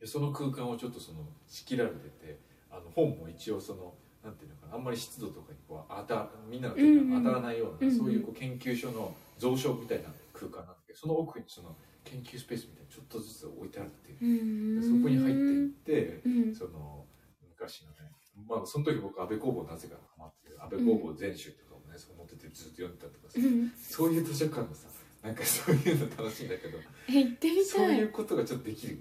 [0.01, 2.41] でその空間をちょっとその仕切られてて
[2.73, 3.95] あの本も一応その
[4.27, 14.83] なんていうのかなあんまり湿度とかにこう当たみんなの手が当たらないような、うんうんそういうこう研究所の蔵書みたいな空間なんだけどその奥にその研究スペースみたいにちょっとずつ置いてあるっていう。
[14.83, 16.55] そこに入っていって、うん。
[16.55, 17.05] その
[17.49, 18.11] 昔のね
[18.49, 23.73] まあその時僕安倍工房なぜかハマってる安倍工房全集とかもね、そこ持っててずっと読んでたとかさ、うん。
[23.77, 24.89] そういう図書館がさ
[25.23, 28.99] なんかそういうの楽しいんだけどえ行ってみそうたいいうことがちょっとできる、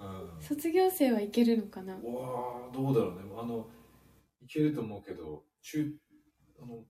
[0.00, 1.94] うん、卒業生は行けるのかな？
[1.94, 1.98] わ
[2.70, 3.18] あどうだろうね。
[3.38, 3.62] あのい
[4.52, 5.92] けると思うけど中
[6.60, 6.84] あの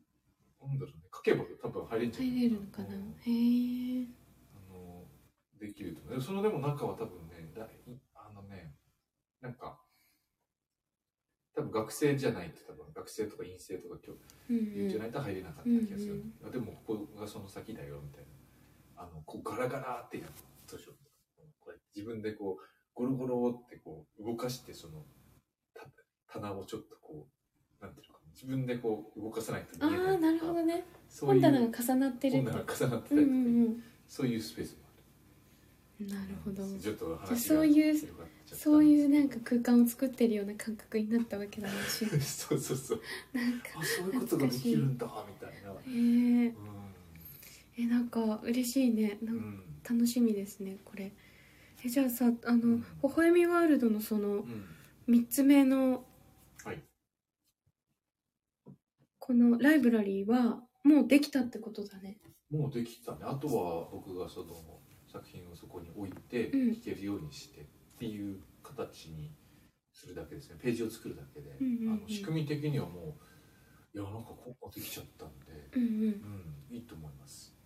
[0.67, 2.89] なんだろうね書けば多分入れんじゃない入れるのかな？
[2.89, 3.15] うん。
[3.21, 4.07] へえ。
[4.55, 5.05] あの
[5.61, 6.15] できると思う。
[6.19, 7.69] でそのでも中は多分ねだい
[8.15, 8.75] あのね
[9.41, 9.79] なんか
[11.55, 14.13] 多分学生じゃないと多分学生とか院生とか教
[14.49, 18.31] うんうんじゃないと入れなかった気がする、あでもここがその先だよみたいな。
[19.03, 20.33] あのこうガラガラってやる
[20.67, 20.91] 図書
[21.59, 25.07] これ自分でこうゴロゴロってこう動かしてその
[25.73, 25.87] た
[26.31, 27.33] 棚をちょっとこう
[27.81, 30.85] なんていうのかな自分でこう動かさないとあ見えないあなるほどね。
[31.09, 32.37] そういう本棚が重なってる。
[32.37, 33.83] 本棚が重なってたうんうりとか、ん。
[34.07, 35.05] そういうスペースもある。
[36.01, 36.65] うんなるほど。
[36.79, 43.01] ちょっと話がじゃあそういう広がっちゃったそういうなんか空間を作ってるような感覚になったわけだねし そうそうそう。
[43.33, 45.71] なんかあそういうことができるんだみたいな。
[45.71, 46.55] へえう
[47.77, 49.19] えなんか嬉しいね。
[49.23, 49.65] なんん、うん。
[49.89, 51.13] 楽しみですねこれ。
[51.85, 52.81] えじゃあさあの、ん。
[52.81, 54.65] 微笑みワールドのそのうん。
[55.09, 56.05] 3つ目の
[56.65, 56.83] はい
[59.31, 62.19] このライブラリーはもうできたってことだね。
[62.51, 63.19] もうできたね。
[63.23, 64.47] あとは僕がその
[65.07, 66.75] 作品をそこに置いてうん。
[66.75, 67.65] 聴けるようにしてっ
[67.97, 69.31] ていう形に
[69.93, 70.57] するだけですね。
[70.61, 71.93] ページを作るだけで、うんうんうん。
[71.93, 73.19] あの仕組み的にはも
[73.95, 75.91] ういやなんかここできちゃったんで、うんうん。
[76.71, 77.57] うん、いいと思います。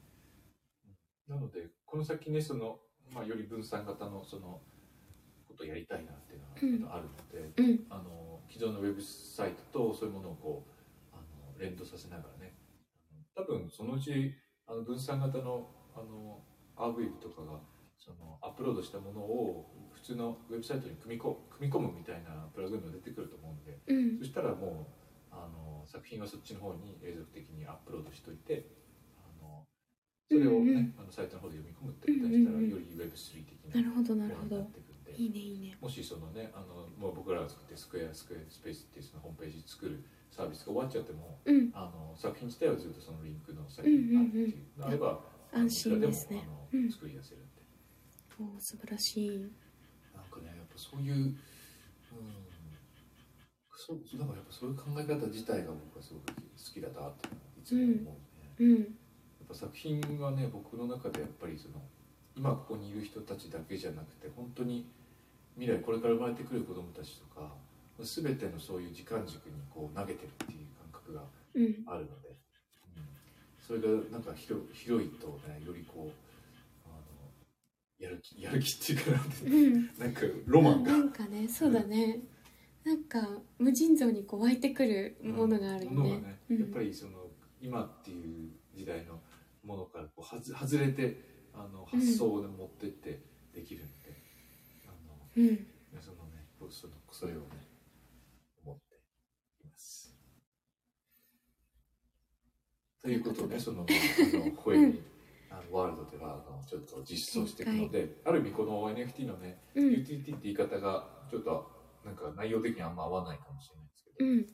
[0.87, 2.77] うんなのでこの先ねその、
[3.11, 4.61] まあ、より分散型のその
[5.49, 7.87] ことをやりたいなっていうのがあるので、うん。
[7.89, 10.74] あの既存のウェブサイトとそういうものをこう
[11.59, 12.55] 連動させながらね。
[13.35, 14.35] 多分そのうち
[14.67, 16.43] あの分散型のあの
[16.77, 17.61] アーブウェブとかが
[17.99, 24.19] そのアップロードしたものを普通のウェブサイトに組みこ組み込むみたいなプラグインが出てくると思うんでうん。
[24.19, 28.67] そしたらもうあの作品はそっちの方に永続的にアップロードしといて
[29.19, 29.65] あの
[30.29, 32.71] それをね、うんうんあのサイトの方で読み込むってことにしたら、うんうんうん。
[32.71, 34.84] より Web3 的ななるほどなるほものになっど
[35.17, 35.23] で。
[35.23, 35.79] いいねいいね。
[35.81, 41.71] もしそのねあのもう僕らが作ってスクエアスクエアスペースっていうそのホームページ作るサービスが終わっちゃってもうん。
[41.73, 45.21] あの作品自体はずっとそのリンクの先にあるっていうのがあれば、
[45.53, 46.47] 安心ですね。
[46.47, 46.87] あうん。
[46.87, 47.63] の作り出せるんで、
[48.41, 49.29] おー素晴らしい。
[50.15, 51.37] なんかねやっぱそういう、うん、
[53.77, 58.11] そうだからやっぱそういう考え方自体が僕はすごく好きだなっていつも思うね、
[58.59, 58.75] うん。
[58.81, 58.87] やっ
[59.49, 61.83] ぱ作品はね僕の中でやっぱりその
[62.37, 64.89] 今ここにいる人たちだけじゃなくて本当に
[65.57, 67.51] 未来これから生まれてくる子どもたちとか
[68.01, 71.23] 全てのそういう時間軸にこう投げてるっていう感覚が
[71.55, 71.83] うん。
[71.87, 72.29] あるので、
[72.97, 73.07] うん、
[73.65, 77.01] それがなんか広広いとねよりこうあの
[78.01, 79.91] やる気やる気っていうかなんてうん。
[79.99, 80.93] なんかロマンが。
[80.93, 82.21] なんかねそうだね、
[82.85, 83.21] なんか
[83.59, 86.59] 無尽蔵にこう湧いてくるものがあるよね,、ものがね、うん。
[86.59, 87.13] やっぱりその
[87.61, 89.21] 今っていう時代の
[89.63, 91.17] ものからこうはず外れて
[91.55, 93.23] あの発想を、ね持ってって
[93.55, 93.94] できるんで、
[95.37, 95.67] うん。
[96.01, 97.43] そのねそのそれをね
[98.65, 98.97] 思って
[99.63, 100.15] います。
[103.03, 105.03] ということでそのあの声に、
[105.51, 109.89] あのワールドではあのちょっと実装していくので、ある意味この NFT のね、うん。
[109.91, 111.71] UTT って言い方がちょっと
[112.05, 114.47] なんか内容的にあんま合わないかもしれないですけど、うん。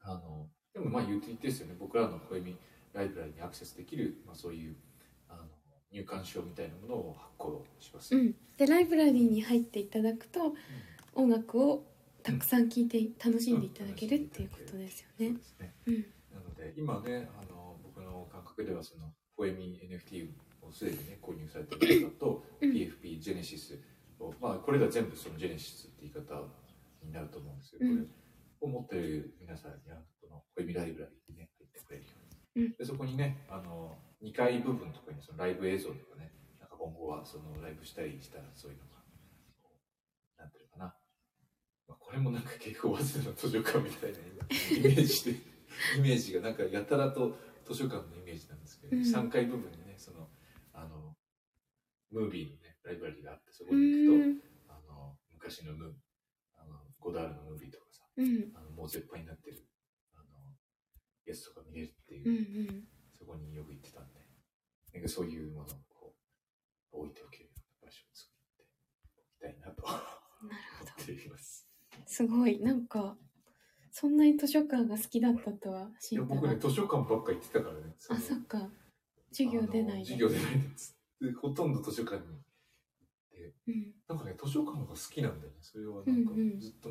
[0.00, 1.76] あのでもまあ UTT ですよね。
[1.78, 2.56] 僕らの暦
[2.92, 4.76] ライブラリにアクセスできる、まあ、そういう
[5.92, 8.34] 入館証みたいなものを発行します、うん。
[8.56, 10.54] でライブラリーに入っていただくと
[11.14, 11.84] 音楽を
[12.22, 15.36] たくさん聴いて楽しんでいただけるっていうことですよね。
[16.32, 20.28] なので今ねあの僕の感覚ではそのポエミ NFT
[20.62, 22.70] をすでにね購入されてる方と、うん。
[22.70, 23.78] PFP ジェネシス
[24.20, 26.42] をまあこれら全部そのジェネシスって言い方
[27.02, 28.06] になると思うんですけど、うん。
[28.60, 32.10] これを持ってる皆さんにはこのポエミライブラリにね入ってくれるよ
[32.56, 32.72] うに、うん。
[32.76, 38.98] でそこにねあの2階部分とかにそのライブ映像とかねなんか今後はそのライブしたりしたらそういうのが
[40.38, 40.84] なんていうのかな、
[41.88, 45.38] まあ、これもなんか結構早稲田の図書館みたいなイメージで
[45.98, 49.02] イメージがなんかやたらと図書館のイメージなんですけど、うん。
[49.02, 50.28] 3階部分にねその
[50.72, 51.16] あの
[52.10, 54.74] ムービーのねライブラリがあってそこうに行くと、ん。
[54.74, 55.92] あの昔のムー
[56.56, 58.52] あのゴダールのムービーとかさうん。
[58.56, 59.64] あのもう絶版になってる
[60.14, 60.56] あの
[61.26, 62.88] やつとか見れるっていう、うんうん。
[62.96, 62.97] そ
[63.28, 64.18] こによく行ってたんで。
[64.94, 66.14] なんかそういうものをこ
[66.92, 69.82] う置いておけるような場所を作っておきたいなと。
[69.84, 69.92] 思
[70.50, 70.90] なるほど。
[71.02, 71.68] っています。
[72.06, 72.58] すごい。
[72.60, 73.16] なんか
[73.90, 76.34] そんなに図書館が好きだったとは知いやった。
[76.34, 77.94] 僕ね図書館ばっか行ってたからね。
[77.98, 78.70] そあのそっか。
[79.30, 80.04] 授業出ないで。
[80.04, 80.44] 授業出ない
[81.20, 81.28] で。
[81.28, 82.40] でほとんど図書館に行っ
[83.30, 83.54] て。
[83.66, 83.94] うん。
[84.08, 85.58] なんかね図書館が好きなんだよね。
[85.60, 86.60] それはなんかうんうん。
[86.60, 86.90] ずっと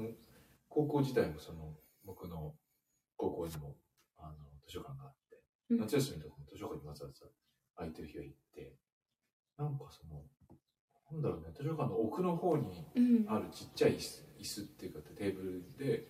[0.70, 1.74] 高校時代もその
[2.06, 2.56] 僕の
[3.16, 3.76] 高校にも
[4.18, 4.36] あの
[4.68, 5.16] 図書館があっ
[5.70, 7.26] 夏休みとかも図書館にわざわざ
[7.76, 8.76] 空いてる日は行って
[9.58, 10.24] なんかその
[11.12, 13.26] なんだろうね図書館の奥の方にうん。
[13.28, 16.08] あるちっちゃい椅子椅子っていうかテーブルで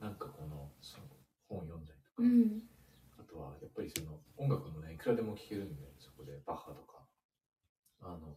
[0.00, 1.04] なんかこのその
[1.48, 2.62] 本読んだりとか、うん。
[3.18, 7.06] あとはやっぱりその音楽もねいくらでも聴けるんでそこでバッハとか。
[8.02, 8.36] あの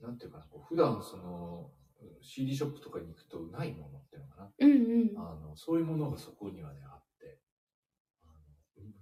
[0.00, 4.50] なんていうかなこう普段そのうん CD ショップとかに行くとないものっていうのかな。
[4.58, 4.74] うんう
[5.12, 5.18] ん。
[5.18, 7.03] あのそういうものがそこにはねあっ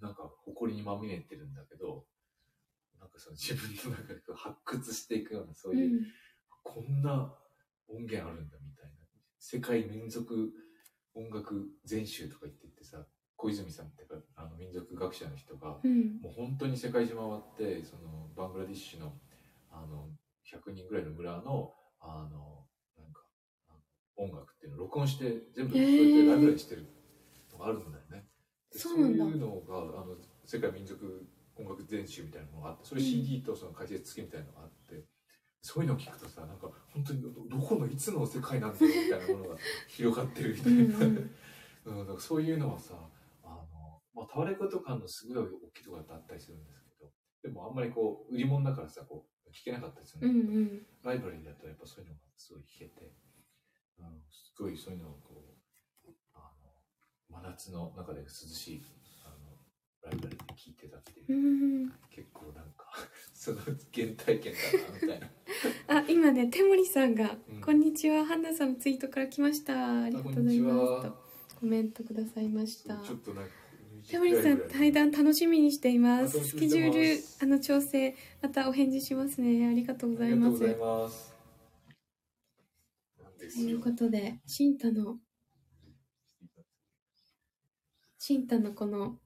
[0.03, 2.05] なんか埃にまみれてるんだけど
[3.03, 6.07] なんかその自分の中で発掘していくようなそういう、うん。
[6.63, 7.35] こんな
[7.89, 8.93] 音源あるんだみたいな。
[9.39, 10.51] 世界民族
[11.15, 13.05] 音楽全集とか言ってってさ
[13.37, 16.21] 小泉さんってかあの民族学者の人が、うん。
[16.21, 19.15] もう本当に世界中回ってそのバングラディッシュの
[19.71, 20.09] あの
[20.47, 23.23] 100人ぐらいの村のあのなんか
[24.17, 26.19] 音楽っていうのを録音して全部そうへー。
[26.19, 26.87] やってライブラリにしてる
[27.51, 28.29] のがあるんだよね。
[28.73, 29.25] でそうなんだ。
[29.25, 33.07] いうのがあの世界民族音楽全集みたいなのがあってそれうん。
[33.07, 35.05] CD とその解説付きみたいなのがあって、
[35.61, 39.57] そういうのを聞くとさなんか本当にどどこのいつの世界なんだろうみたいなものが
[39.89, 40.79] 広がってるみたいな。
[40.81, 42.19] うんうん。
[42.21, 42.95] そういうのはさ、
[43.43, 47.13] あの、まあ、タワレコとかのすごい大きいところだったりするんですけど、
[47.43, 50.87] でもあんまりこう、売り物だからさ、こう、聞けなかったりするうんだけど、ん。
[51.03, 53.13] ライブラリーだとやっぱそういうのがすごい聞けて、
[53.99, 55.52] うん、すごいそういうのをこう、
[57.33, 58.83] 真夏の中で涼しい、
[59.25, 59.57] あの、
[60.03, 61.33] ライブラリーで聞いてたっていう。
[61.33, 61.93] う、ん。
[62.11, 62.87] 結構なんか、
[63.33, 65.31] その原体験だな、みたいな。
[65.89, 67.61] あ今ね手森さんが、うん。
[67.61, 70.03] こんにちはハンナさんのツイートから来ました。
[70.03, 71.23] ありがとうございますと
[71.61, 72.97] コメントくださいました。
[72.99, 73.51] ちょっとなんか、
[74.09, 76.45] 手森さん対談楽しみにしています。
[76.45, 79.67] スケジュールあの調整またお返事しますね。
[79.69, 81.33] ありがとうございます。
[83.39, 85.19] ということでシンタの
[88.25, 89.19] シンタのこの。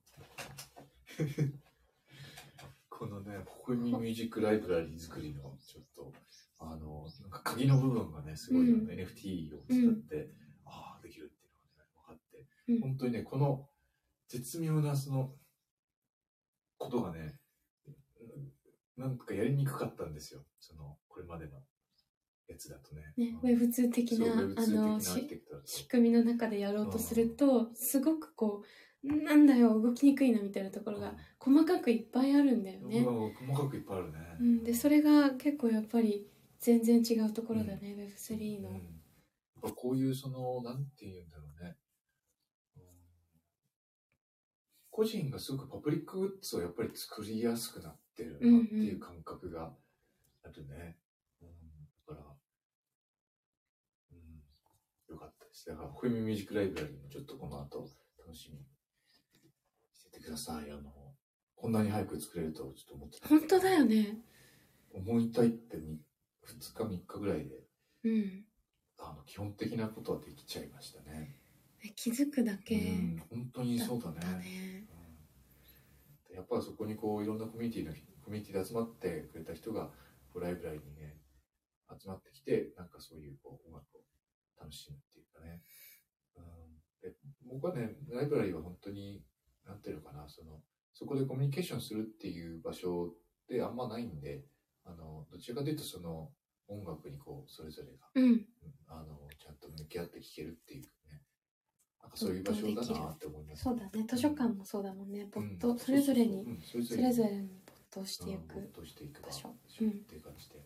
[2.88, 6.14] このね、ほほみミュージックライブラリー作りの、ちょっと、
[6.58, 8.88] あの、なんか鍵の部分がね、すごい、うん。
[8.88, 10.30] NFT を使って、
[10.64, 12.80] ああ、できるっていうのがね、分かって、うん。
[12.80, 13.68] 本当にね、この
[14.28, 15.34] 絶妙なその、
[16.78, 17.38] ことがね、
[18.96, 20.40] なんかやりにくかったんですよ。
[20.58, 21.60] その、これまでの
[22.48, 23.02] やつだとね。
[23.18, 23.50] ね、うん。
[23.50, 25.66] Web2 的なそう Web2 あの的なアーキしテクトだと。
[25.66, 32.98] 仕組みの中でやろうとするとすごくこうなんだよ動きにくいなみたいなところが細かくいっぱいあるんだよね。
[32.98, 34.18] うん細かくいっぱいあるね。
[34.40, 36.26] うん、でそれが結構やっぱり
[36.60, 38.70] 全然違うところだね、Web3 の。
[38.70, 41.76] うんやっぱこういうその、なんて言うんだろうね。
[42.76, 42.82] うん
[44.90, 49.72] 個人がすごくパブリックグッズをやっぱり作りやすくなってるなっていう感覚が
[50.42, 50.96] あるね。
[51.40, 51.48] うん、
[52.08, 52.26] だから、
[54.12, 55.66] うん、よかったです。
[55.66, 57.88] だから、ホイミミュージックライブラリーもちょっとこの後
[58.18, 58.64] 楽しみに
[60.16, 60.70] しててください。
[60.70, 60.92] あの、
[61.54, 63.28] こんなに早く作れるとはちょっと思ってた。
[63.28, 64.18] 本当だよね。
[64.92, 65.98] 思いたいってみ
[66.46, 67.50] 2日3日ぐらいで
[68.04, 68.44] うん。
[68.98, 71.36] あの基本的なことはできちゃいましたね。
[71.84, 74.86] ね気づくだけうん、本当にだそうだね。
[76.30, 77.92] うん、やっぱりそこにこういろんなコミュニティの
[78.24, 79.90] コミュニティで集まってくれた人が
[80.32, 81.18] こうライブラリにね
[82.00, 84.00] 集まってきてなんかそういうこう音楽を
[84.58, 85.60] 楽しむっていうかね。
[86.36, 87.14] うん、で
[87.44, 89.22] 僕はねライブラリは本当に
[89.66, 90.60] なんていうのかなその
[90.94, 93.12] そこでコミュニケーションするっていう場所
[93.48, 94.44] であんまないんで
[94.84, 96.30] あのどちらかというとその
[96.68, 98.24] 音楽にこうそれぞれがうん。
[98.24, 98.46] うん
[98.88, 101.22] あのちゃんと向き合って聴けるっていうね
[102.02, 103.90] なんかそういう場所だなって思いますそうだね。
[104.08, 105.26] 図書館もそうだもんね。
[105.30, 108.54] 没うん頭、それぞれに、うんそれぞそれに没頭していうんく。
[108.54, 110.62] 没頭していく場所っていう感じで。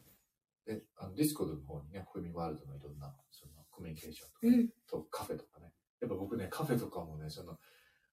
[0.66, 4.68] で、あのディスコードの方にね、ホイミワールドのいろんなそのコミュニケーションとかね、うん。
[4.86, 5.72] とカフェとかね。
[6.00, 7.56] やっぱ僕ね、カフェとかもね、その、あ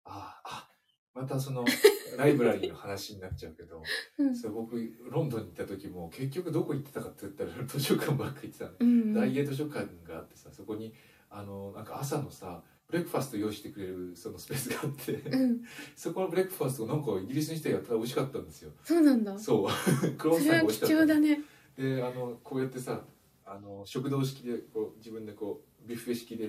[0.06, 0.70] あ、あ
[1.18, 1.66] またその
[2.16, 3.82] ライブラリーの話になっちゃうけど、
[4.20, 4.76] うんそれ僕、
[5.10, 8.72] ロンドンに行った時も結局どこ行ってたかって言ったら図書館ばっか行ってたの。
[8.80, 9.14] うん。
[9.14, 10.94] 大英図書館があってさ、そこに、
[11.30, 15.62] あの、なんか朝のさ、ブレックファスト用意してくれるそのスペースがあって、うん。
[15.96, 18.72] そこのブレックファストなんかイギリスにしてやったら美味しかったんですよ。
[18.84, 19.38] そうなんだ。
[19.38, 20.12] そそう。
[20.18, 20.96] クロワッサン貴が美味しかった。
[20.96, 21.42] 重だね。
[21.76, 23.06] で、あの、こうやってさ、
[23.46, 26.48] あの、食堂式で、こう、自分でこう、ビュッフェ式で、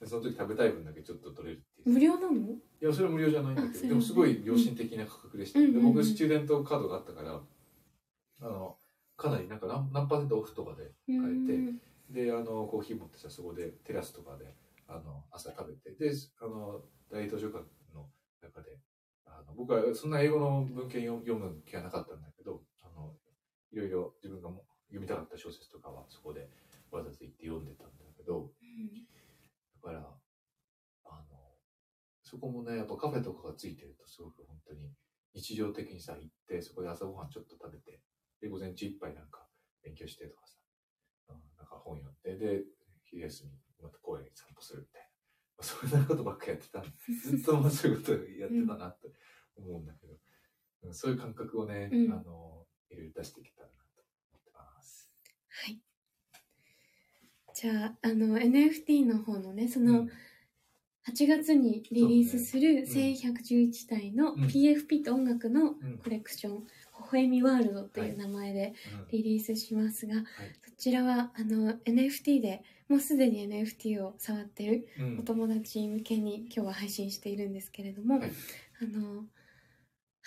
[0.00, 1.62] でその時食べたい分だけちょっと取れる。
[1.84, 2.52] 無料なの？
[2.80, 5.58] いや、それは無料じゃないんだけど、でもすごい良心的な価格でした。
[5.58, 7.40] うんで僕、スチューデントカードがあったから、
[8.40, 8.76] あの、
[9.16, 11.80] かなりなんか何何パーセントオフとかでう買えて、ん。
[12.10, 14.54] で、あの、コーヒー持ってさ、そこでテラスとかで、
[14.86, 17.64] あの、朝食べて、で、あの、大英図書館
[17.94, 18.08] の
[18.42, 18.78] 中で、
[19.26, 23.12] あの、僕はそんな英語の文献読読む気はなかったんだけど、あの、
[23.72, 26.48] いろいろ自分がも読みたかった小説とかはそこで
[26.90, 28.50] わざわざ行って読んでたんだけど、
[29.82, 30.17] だから、
[32.28, 34.92] そこもね、やっぱカフェとかがついてるとすごく本当に
[35.34, 38.02] 日常的にさ、行って、そこで朝ごはんちょっと食べて、
[38.42, 39.46] で、午前中いっぱいなんか
[39.82, 40.58] 勉強してとかさ、
[41.30, 42.64] うん、なんか本読んで、で、
[43.04, 43.52] 昼休み、
[43.82, 45.64] また公園に散歩するみたいな。
[45.64, 46.84] そんなことばっかやってた。
[47.24, 49.10] ずっとまあそういうことやってたなって
[49.56, 55.10] 思うんだけど、うんそういう感覚をね、うんあの、いろいろ出していけたらなと思ってます。
[55.48, 55.82] はい。
[57.52, 60.10] じゃあ、あの、NFT の方のね、その、うん
[61.12, 64.44] 8月にリリースするそうね1111体のうん。
[64.44, 65.98] PFP と音楽のうん。
[66.02, 66.64] コレクション、微
[67.12, 69.06] 笑みワールドという名前でうん。
[69.10, 70.24] リリースしますが、はい。
[70.64, 75.18] そちらはあの NFT でもうすでに NFT を触ってるうん。
[75.20, 78.32] お友達向けに今日は配信しているんですけれども、はい。
[78.80, 79.24] あの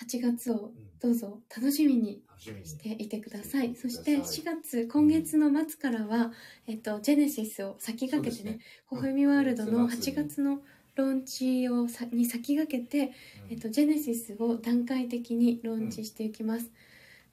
[0.06, 0.92] 8月をうん。
[1.02, 3.76] どうぞ楽しみに楽していてください。
[3.76, 4.44] そしててください。
[4.44, 6.32] 4月、今月の末からは、
[6.68, 8.60] えっと、ジェネシスを先駆けてね、
[8.92, 10.62] 微笑みワールドの8月の
[10.96, 13.14] ローンチをさに先駆けて、
[13.50, 16.72] えっと、ジェネシスを段階的にローンチしていきます。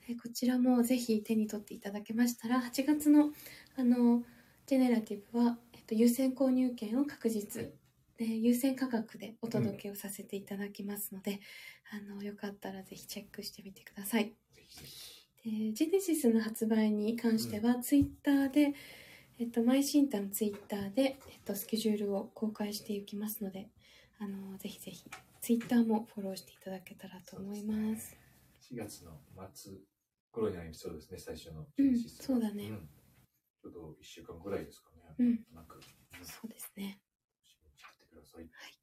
[0.09, 3.33] えこちらもぜひ手に取っていただけましたら、8月の
[3.77, 4.25] あの
[4.67, 7.71] ジェネラティブは、えっと、優先購入券を確実、はい
[8.19, 11.41] で優先価格でお届けをさせていただきますので、
[11.93, 14.35] あのよかったらぜひチェックしてみてください。
[14.55, 15.19] ぜひぜひ。
[15.45, 18.75] でジェネシスの発売に関しては、ツイッターで、
[19.39, 23.69] えっと、マイシンタのツイッターで、えっと、スケジュールを公開していきますので、
[24.19, 25.05] あのぜひぜひ
[25.41, 28.17] ツイッターもフォローしていただけたらと思います。
[28.73, 29.13] 4月の
[29.55, 29.75] 末
[30.33, 32.69] 頃になりそうですね、最初のうんそうだね。
[32.71, 32.89] ん。
[33.63, 35.15] ちょっと1週間ぐらいですかね。
[35.21, 35.41] うん。
[35.55, 36.99] なんか、うんそうですね。
[38.43, 38.79] 楽しみにしててください。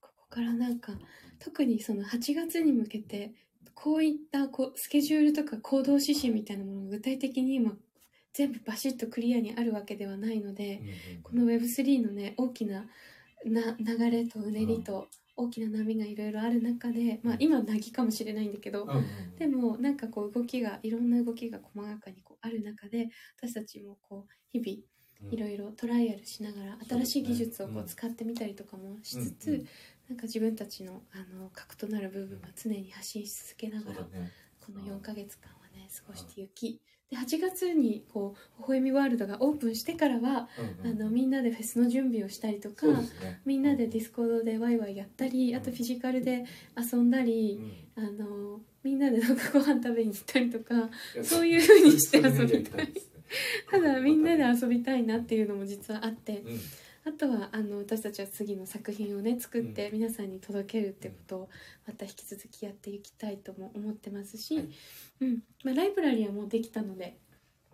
[0.00, 0.92] ここからなんか
[1.38, 3.32] 特にその8月に向けて
[3.74, 7.72] こういったこうスケジュールとか行動指針みたいなものが具体的に今
[8.32, 10.82] 全部バシッとクリアにあるわけではないので、
[11.22, 12.86] この Web3 のね大きな
[13.44, 18.86] な流れとうねりと大きな波がいろいろある中で、まあ、今なぎかもしれないんだけど、
[19.38, 23.08] でもなんかこう動きがいろんな動きが細かにこうある中で
[23.38, 24.82] 私たちもこう日々
[25.30, 29.66] いろいろトライアルしながら新しい技術をこううん使ってみたりとかもしつつ、
[30.08, 33.96] なんか自分たちのあの核となる部分は常に発信し続けながら
[34.60, 36.80] この4ヶ月間はね過ごしていき。
[37.10, 40.48] で8月にこう微笑みワールドがオープンしてからは
[40.82, 42.86] うんうんあのみんなでフェスの準備をしたりとか
[43.44, 46.44] みんなでディスコードでワイワイやったりあとフィジカルで
[46.76, 47.60] 遊んだり
[47.96, 48.04] うん。
[48.04, 50.88] あのみんなでなんかご飯食べに行ったりとか
[51.22, 52.88] そういう風にして遊びたい
[53.70, 56.38] ただみんなで遊びたいなっていうのも実はあって。
[56.38, 56.60] うん
[57.02, 61.48] あとはあの私たちは次の作品をね作って皆さんに届けるってことを
[61.86, 64.68] また引き続きやっていきたいとも思ってますし、はい。
[65.22, 65.42] うん。
[65.64, 67.18] まあ、ライブラリーはもうできたので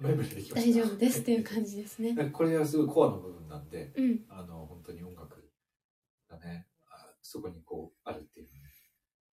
[0.00, 0.70] ライブでできました。
[0.70, 2.14] 大丈夫ですっていう感じですね。
[2.32, 5.50] これはすごいコアの部分なんでうん、あの本当に音楽
[6.30, 6.68] がね。
[6.88, 8.60] あそこにこうあるっていうのね。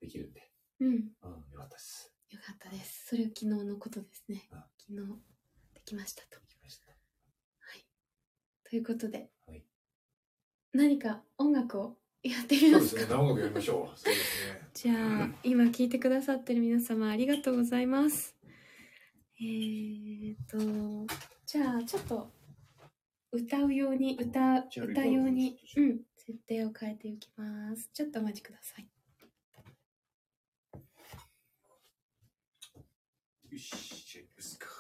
[0.02, 0.52] できるんで、
[0.82, 2.12] うん、うん、よかったです。
[2.30, 3.06] よかったです。
[3.08, 4.50] それを昨日のことですね。
[4.52, 4.66] あ。
[4.78, 4.98] 昨日。
[4.98, 5.33] で
[5.86, 6.40] きましたと。
[6.40, 6.88] できました。
[8.70, 9.64] ということで、はい。
[10.74, 13.02] 何か音楽をやってみそうますか？
[13.02, 13.16] ですね。
[13.16, 13.98] 生音楽やりましょう。
[13.98, 14.70] そうですね。
[14.74, 18.36] じゃあ今聞いてくださってる皆様ありがとうございます。
[19.40, 21.06] えーと
[21.46, 22.32] じゃあちょっと
[23.32, 26.02] 歌うように歌歌用にリコーうん。
[26.26, 27.90] 設定を変えていきます。
[27.94, 28.90] ちょっとお待ちください。
[33.52, 34.68] よしじゃあいきますか「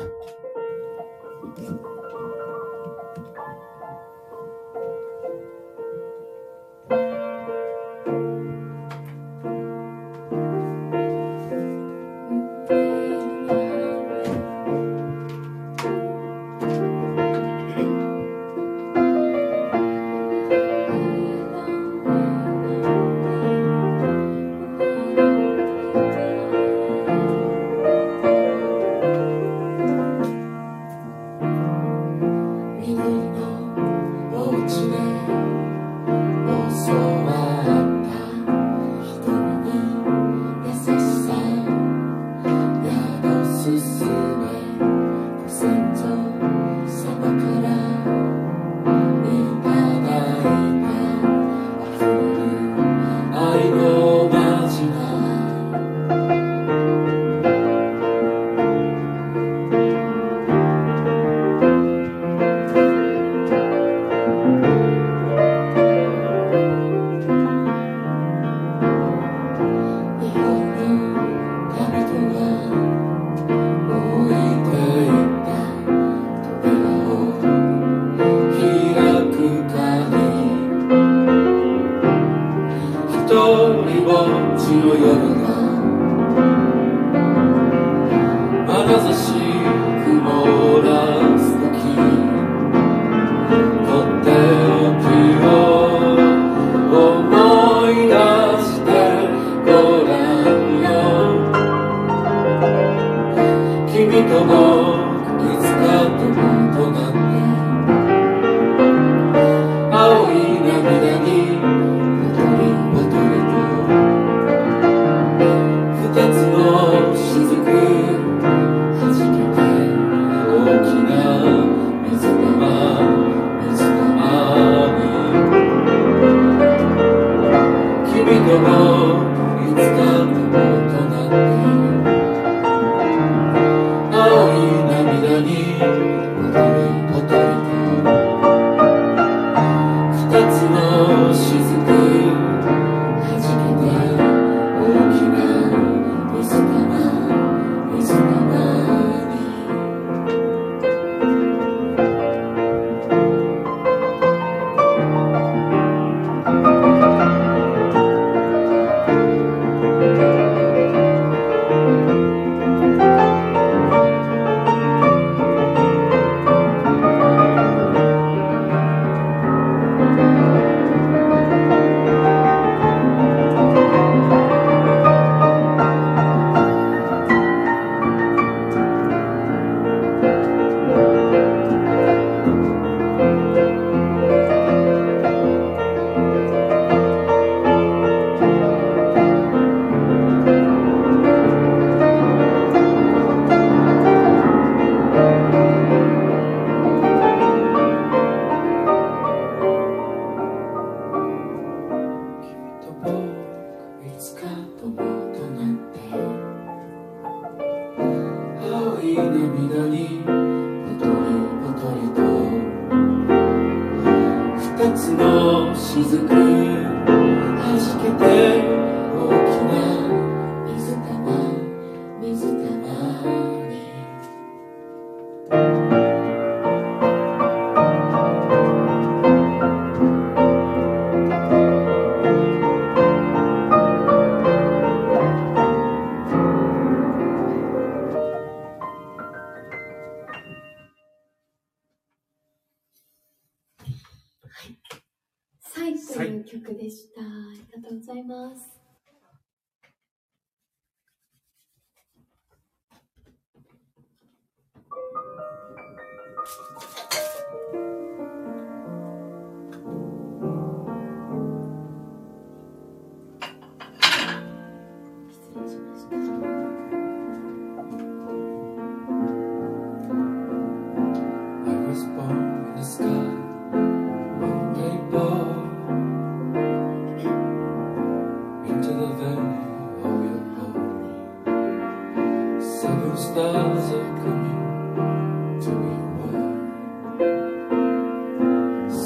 [0.00, 0.43] うん。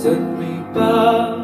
[0.08, 1.37] took me by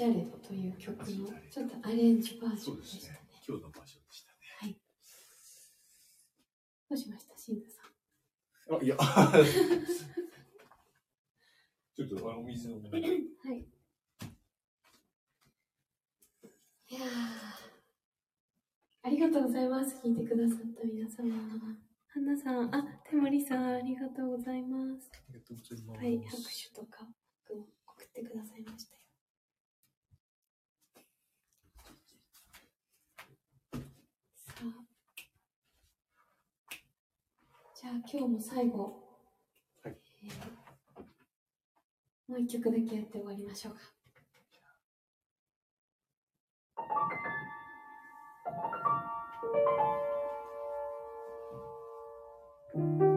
[0.00, 1.06] 形あれど」という曲の
[1.50, 3.20] ちょっとアレンジバージョンでしたね。
[3.46, 4.32] 今日の場所でした
[4.66, 4.78] ね。
[6.88, 8.76] どうしました、新田さん。
[8.76, 8.96] あ、いや。
[11.94, 12.80] ちょっとあのお水を。
[12.80, 13.00] はい。
[16.88, 17.04] いやー
[19.02, 19.96] ありがとうございます。
[20.02, 21.32] 聞いてくださった皆様。
[22.08, 25.10] ハンナさん、あ、手森さん、ありがとうございます。
[25.12, 26.00] ありがとうございます。
[26.00, 27.08] はい、拍手とか
[27.46, 29.00] 送ってくださいましたよ。
[34.60, 34.90] さあ。
[37.80, 39.02] じゃあ今日も最後、
[39.82, 39.96] はい。
[40.22, 40.60] えー
[42.28, 43.80] もう一曲だけやって終わりましょうか。
[52.76, 53.09] 「永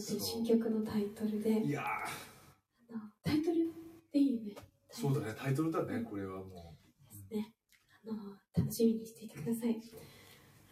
[0.00, 1.64] ってる新曲のタイトルで。
[1.64, 3.72] いやあのタイトル
[4.12, 4.54] でいいよね。
[4.56, 5.34] ーそうだね。
[5.38, 6.00] タイトルだね。
[6.00, 6.76] これはも
[7.30, 7.34] う。
[7.34, 7.54] ね。
[8.04, 8.14] あの
[8.56, 9.80] 楽しみにしていてください。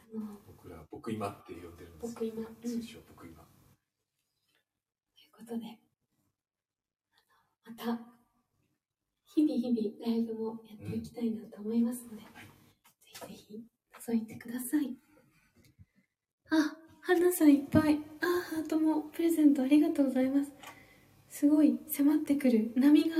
[0.00, 2.14] あの僕ら僕今って呼んでるんです。
[2.14, 2.56] 僕今うん。
[2.62, 3.42] 通称僕今。
[3.42, 5.78] ということで、
[7.64, 8.00] また、
[9.26, 12.46] 日々日々ライブもやっていきたいなと思いますので、はい。
[13.04, 13.64] ぜひぜひ
[14.10, 14.96] 覗いてください。
[16.50, 16.76] あ、
[17.08, 17.98] 花さんいっぱい。
[18.20, 20.50] あ、ハートもプレゼントありがとうございます。
[21.30, 23.16] すごい迫ってくる波が。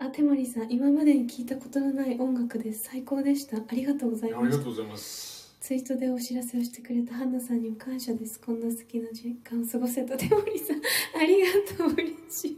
[0.00, 2.84] あ、手森さん、今までに聞いたことのない音楽です。
[2.90, 3.58] 最高でした。
[3.58, 4.50] ありがとうございあました。
[4.50, 8.40] りがとうございますツイートでお知らせをしてくれたハンナさんにも感謝です。
[8.40, 10.80] こんな好きな時間を過ごせた手森さん、
[11.20, 12.50] ありがとう、嬉しい。
[12.52, 12.56] い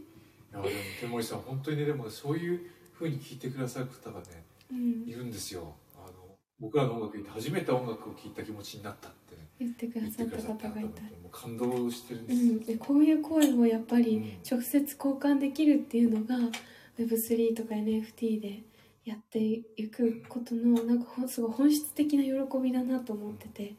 [0.53, 2.61] やでも手森さん本当にねでもそういう
[2.93, 5.73] 風に聞いてくださる方がねうんい、るんですよ
[6.61, 11.01] 僕らの音楽初めて音楽を聴いた気持ちになったってね言ってくださった方がいた。
[11.01, 16.35] もう感動してるんです、うん、でこういう声をやっぱりうん直接交換できるっていうのが
[16.99, 18.61] Web3 とか NFT で
[19.05, 23.73] やっていくことのなんかすごい本質的な喜びだなと思ってて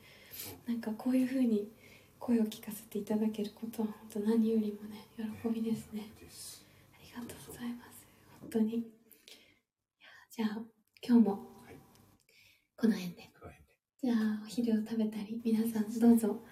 [0.66, 1.68] なんかこういうふうに
[2.18, 6.08] 声を聞かせていただけることは本当何よりもね喜びですね。
[6.94, 8.06] ありがとうございます。
[8.40, 8.84] 本当に。
[10.34, 10.58] じゃあ、
[11.06, 11.51] 今日もはい
[12.82, 13.30] この辺で。
[14.02, 16.42] じゃあ、お昼を食べたり、皆さんどうぞ、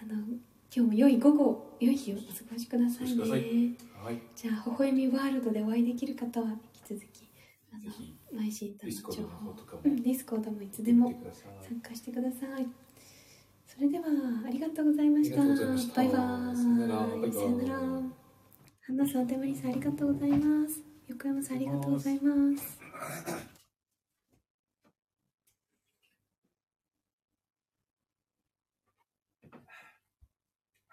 [0.00, 0.38] あの、今
[0.70, 3.76] 日も良い午後、良い日をお過ごしくださいね。
[4.00, 7.28] はいじゃあ、微笑みワールドでお会いできる方は、引き続き、
[7.72, 11.12] あの、マイシータの情報ディスコードもいつでも
[11.68, 12.68] 参加してください。
[13.66, 14.04] それでは、
[14.46, 15.42] ありがとうございました。
[15.76, 16.56] したバイバーイ。
[16.56, 17.78] さよならバイバイさよなら。
[17.78, 20.84] ハンナさん、手森さん、ありがとうございます。
[21.08, 22.78] 横山さん、ありがとうございます。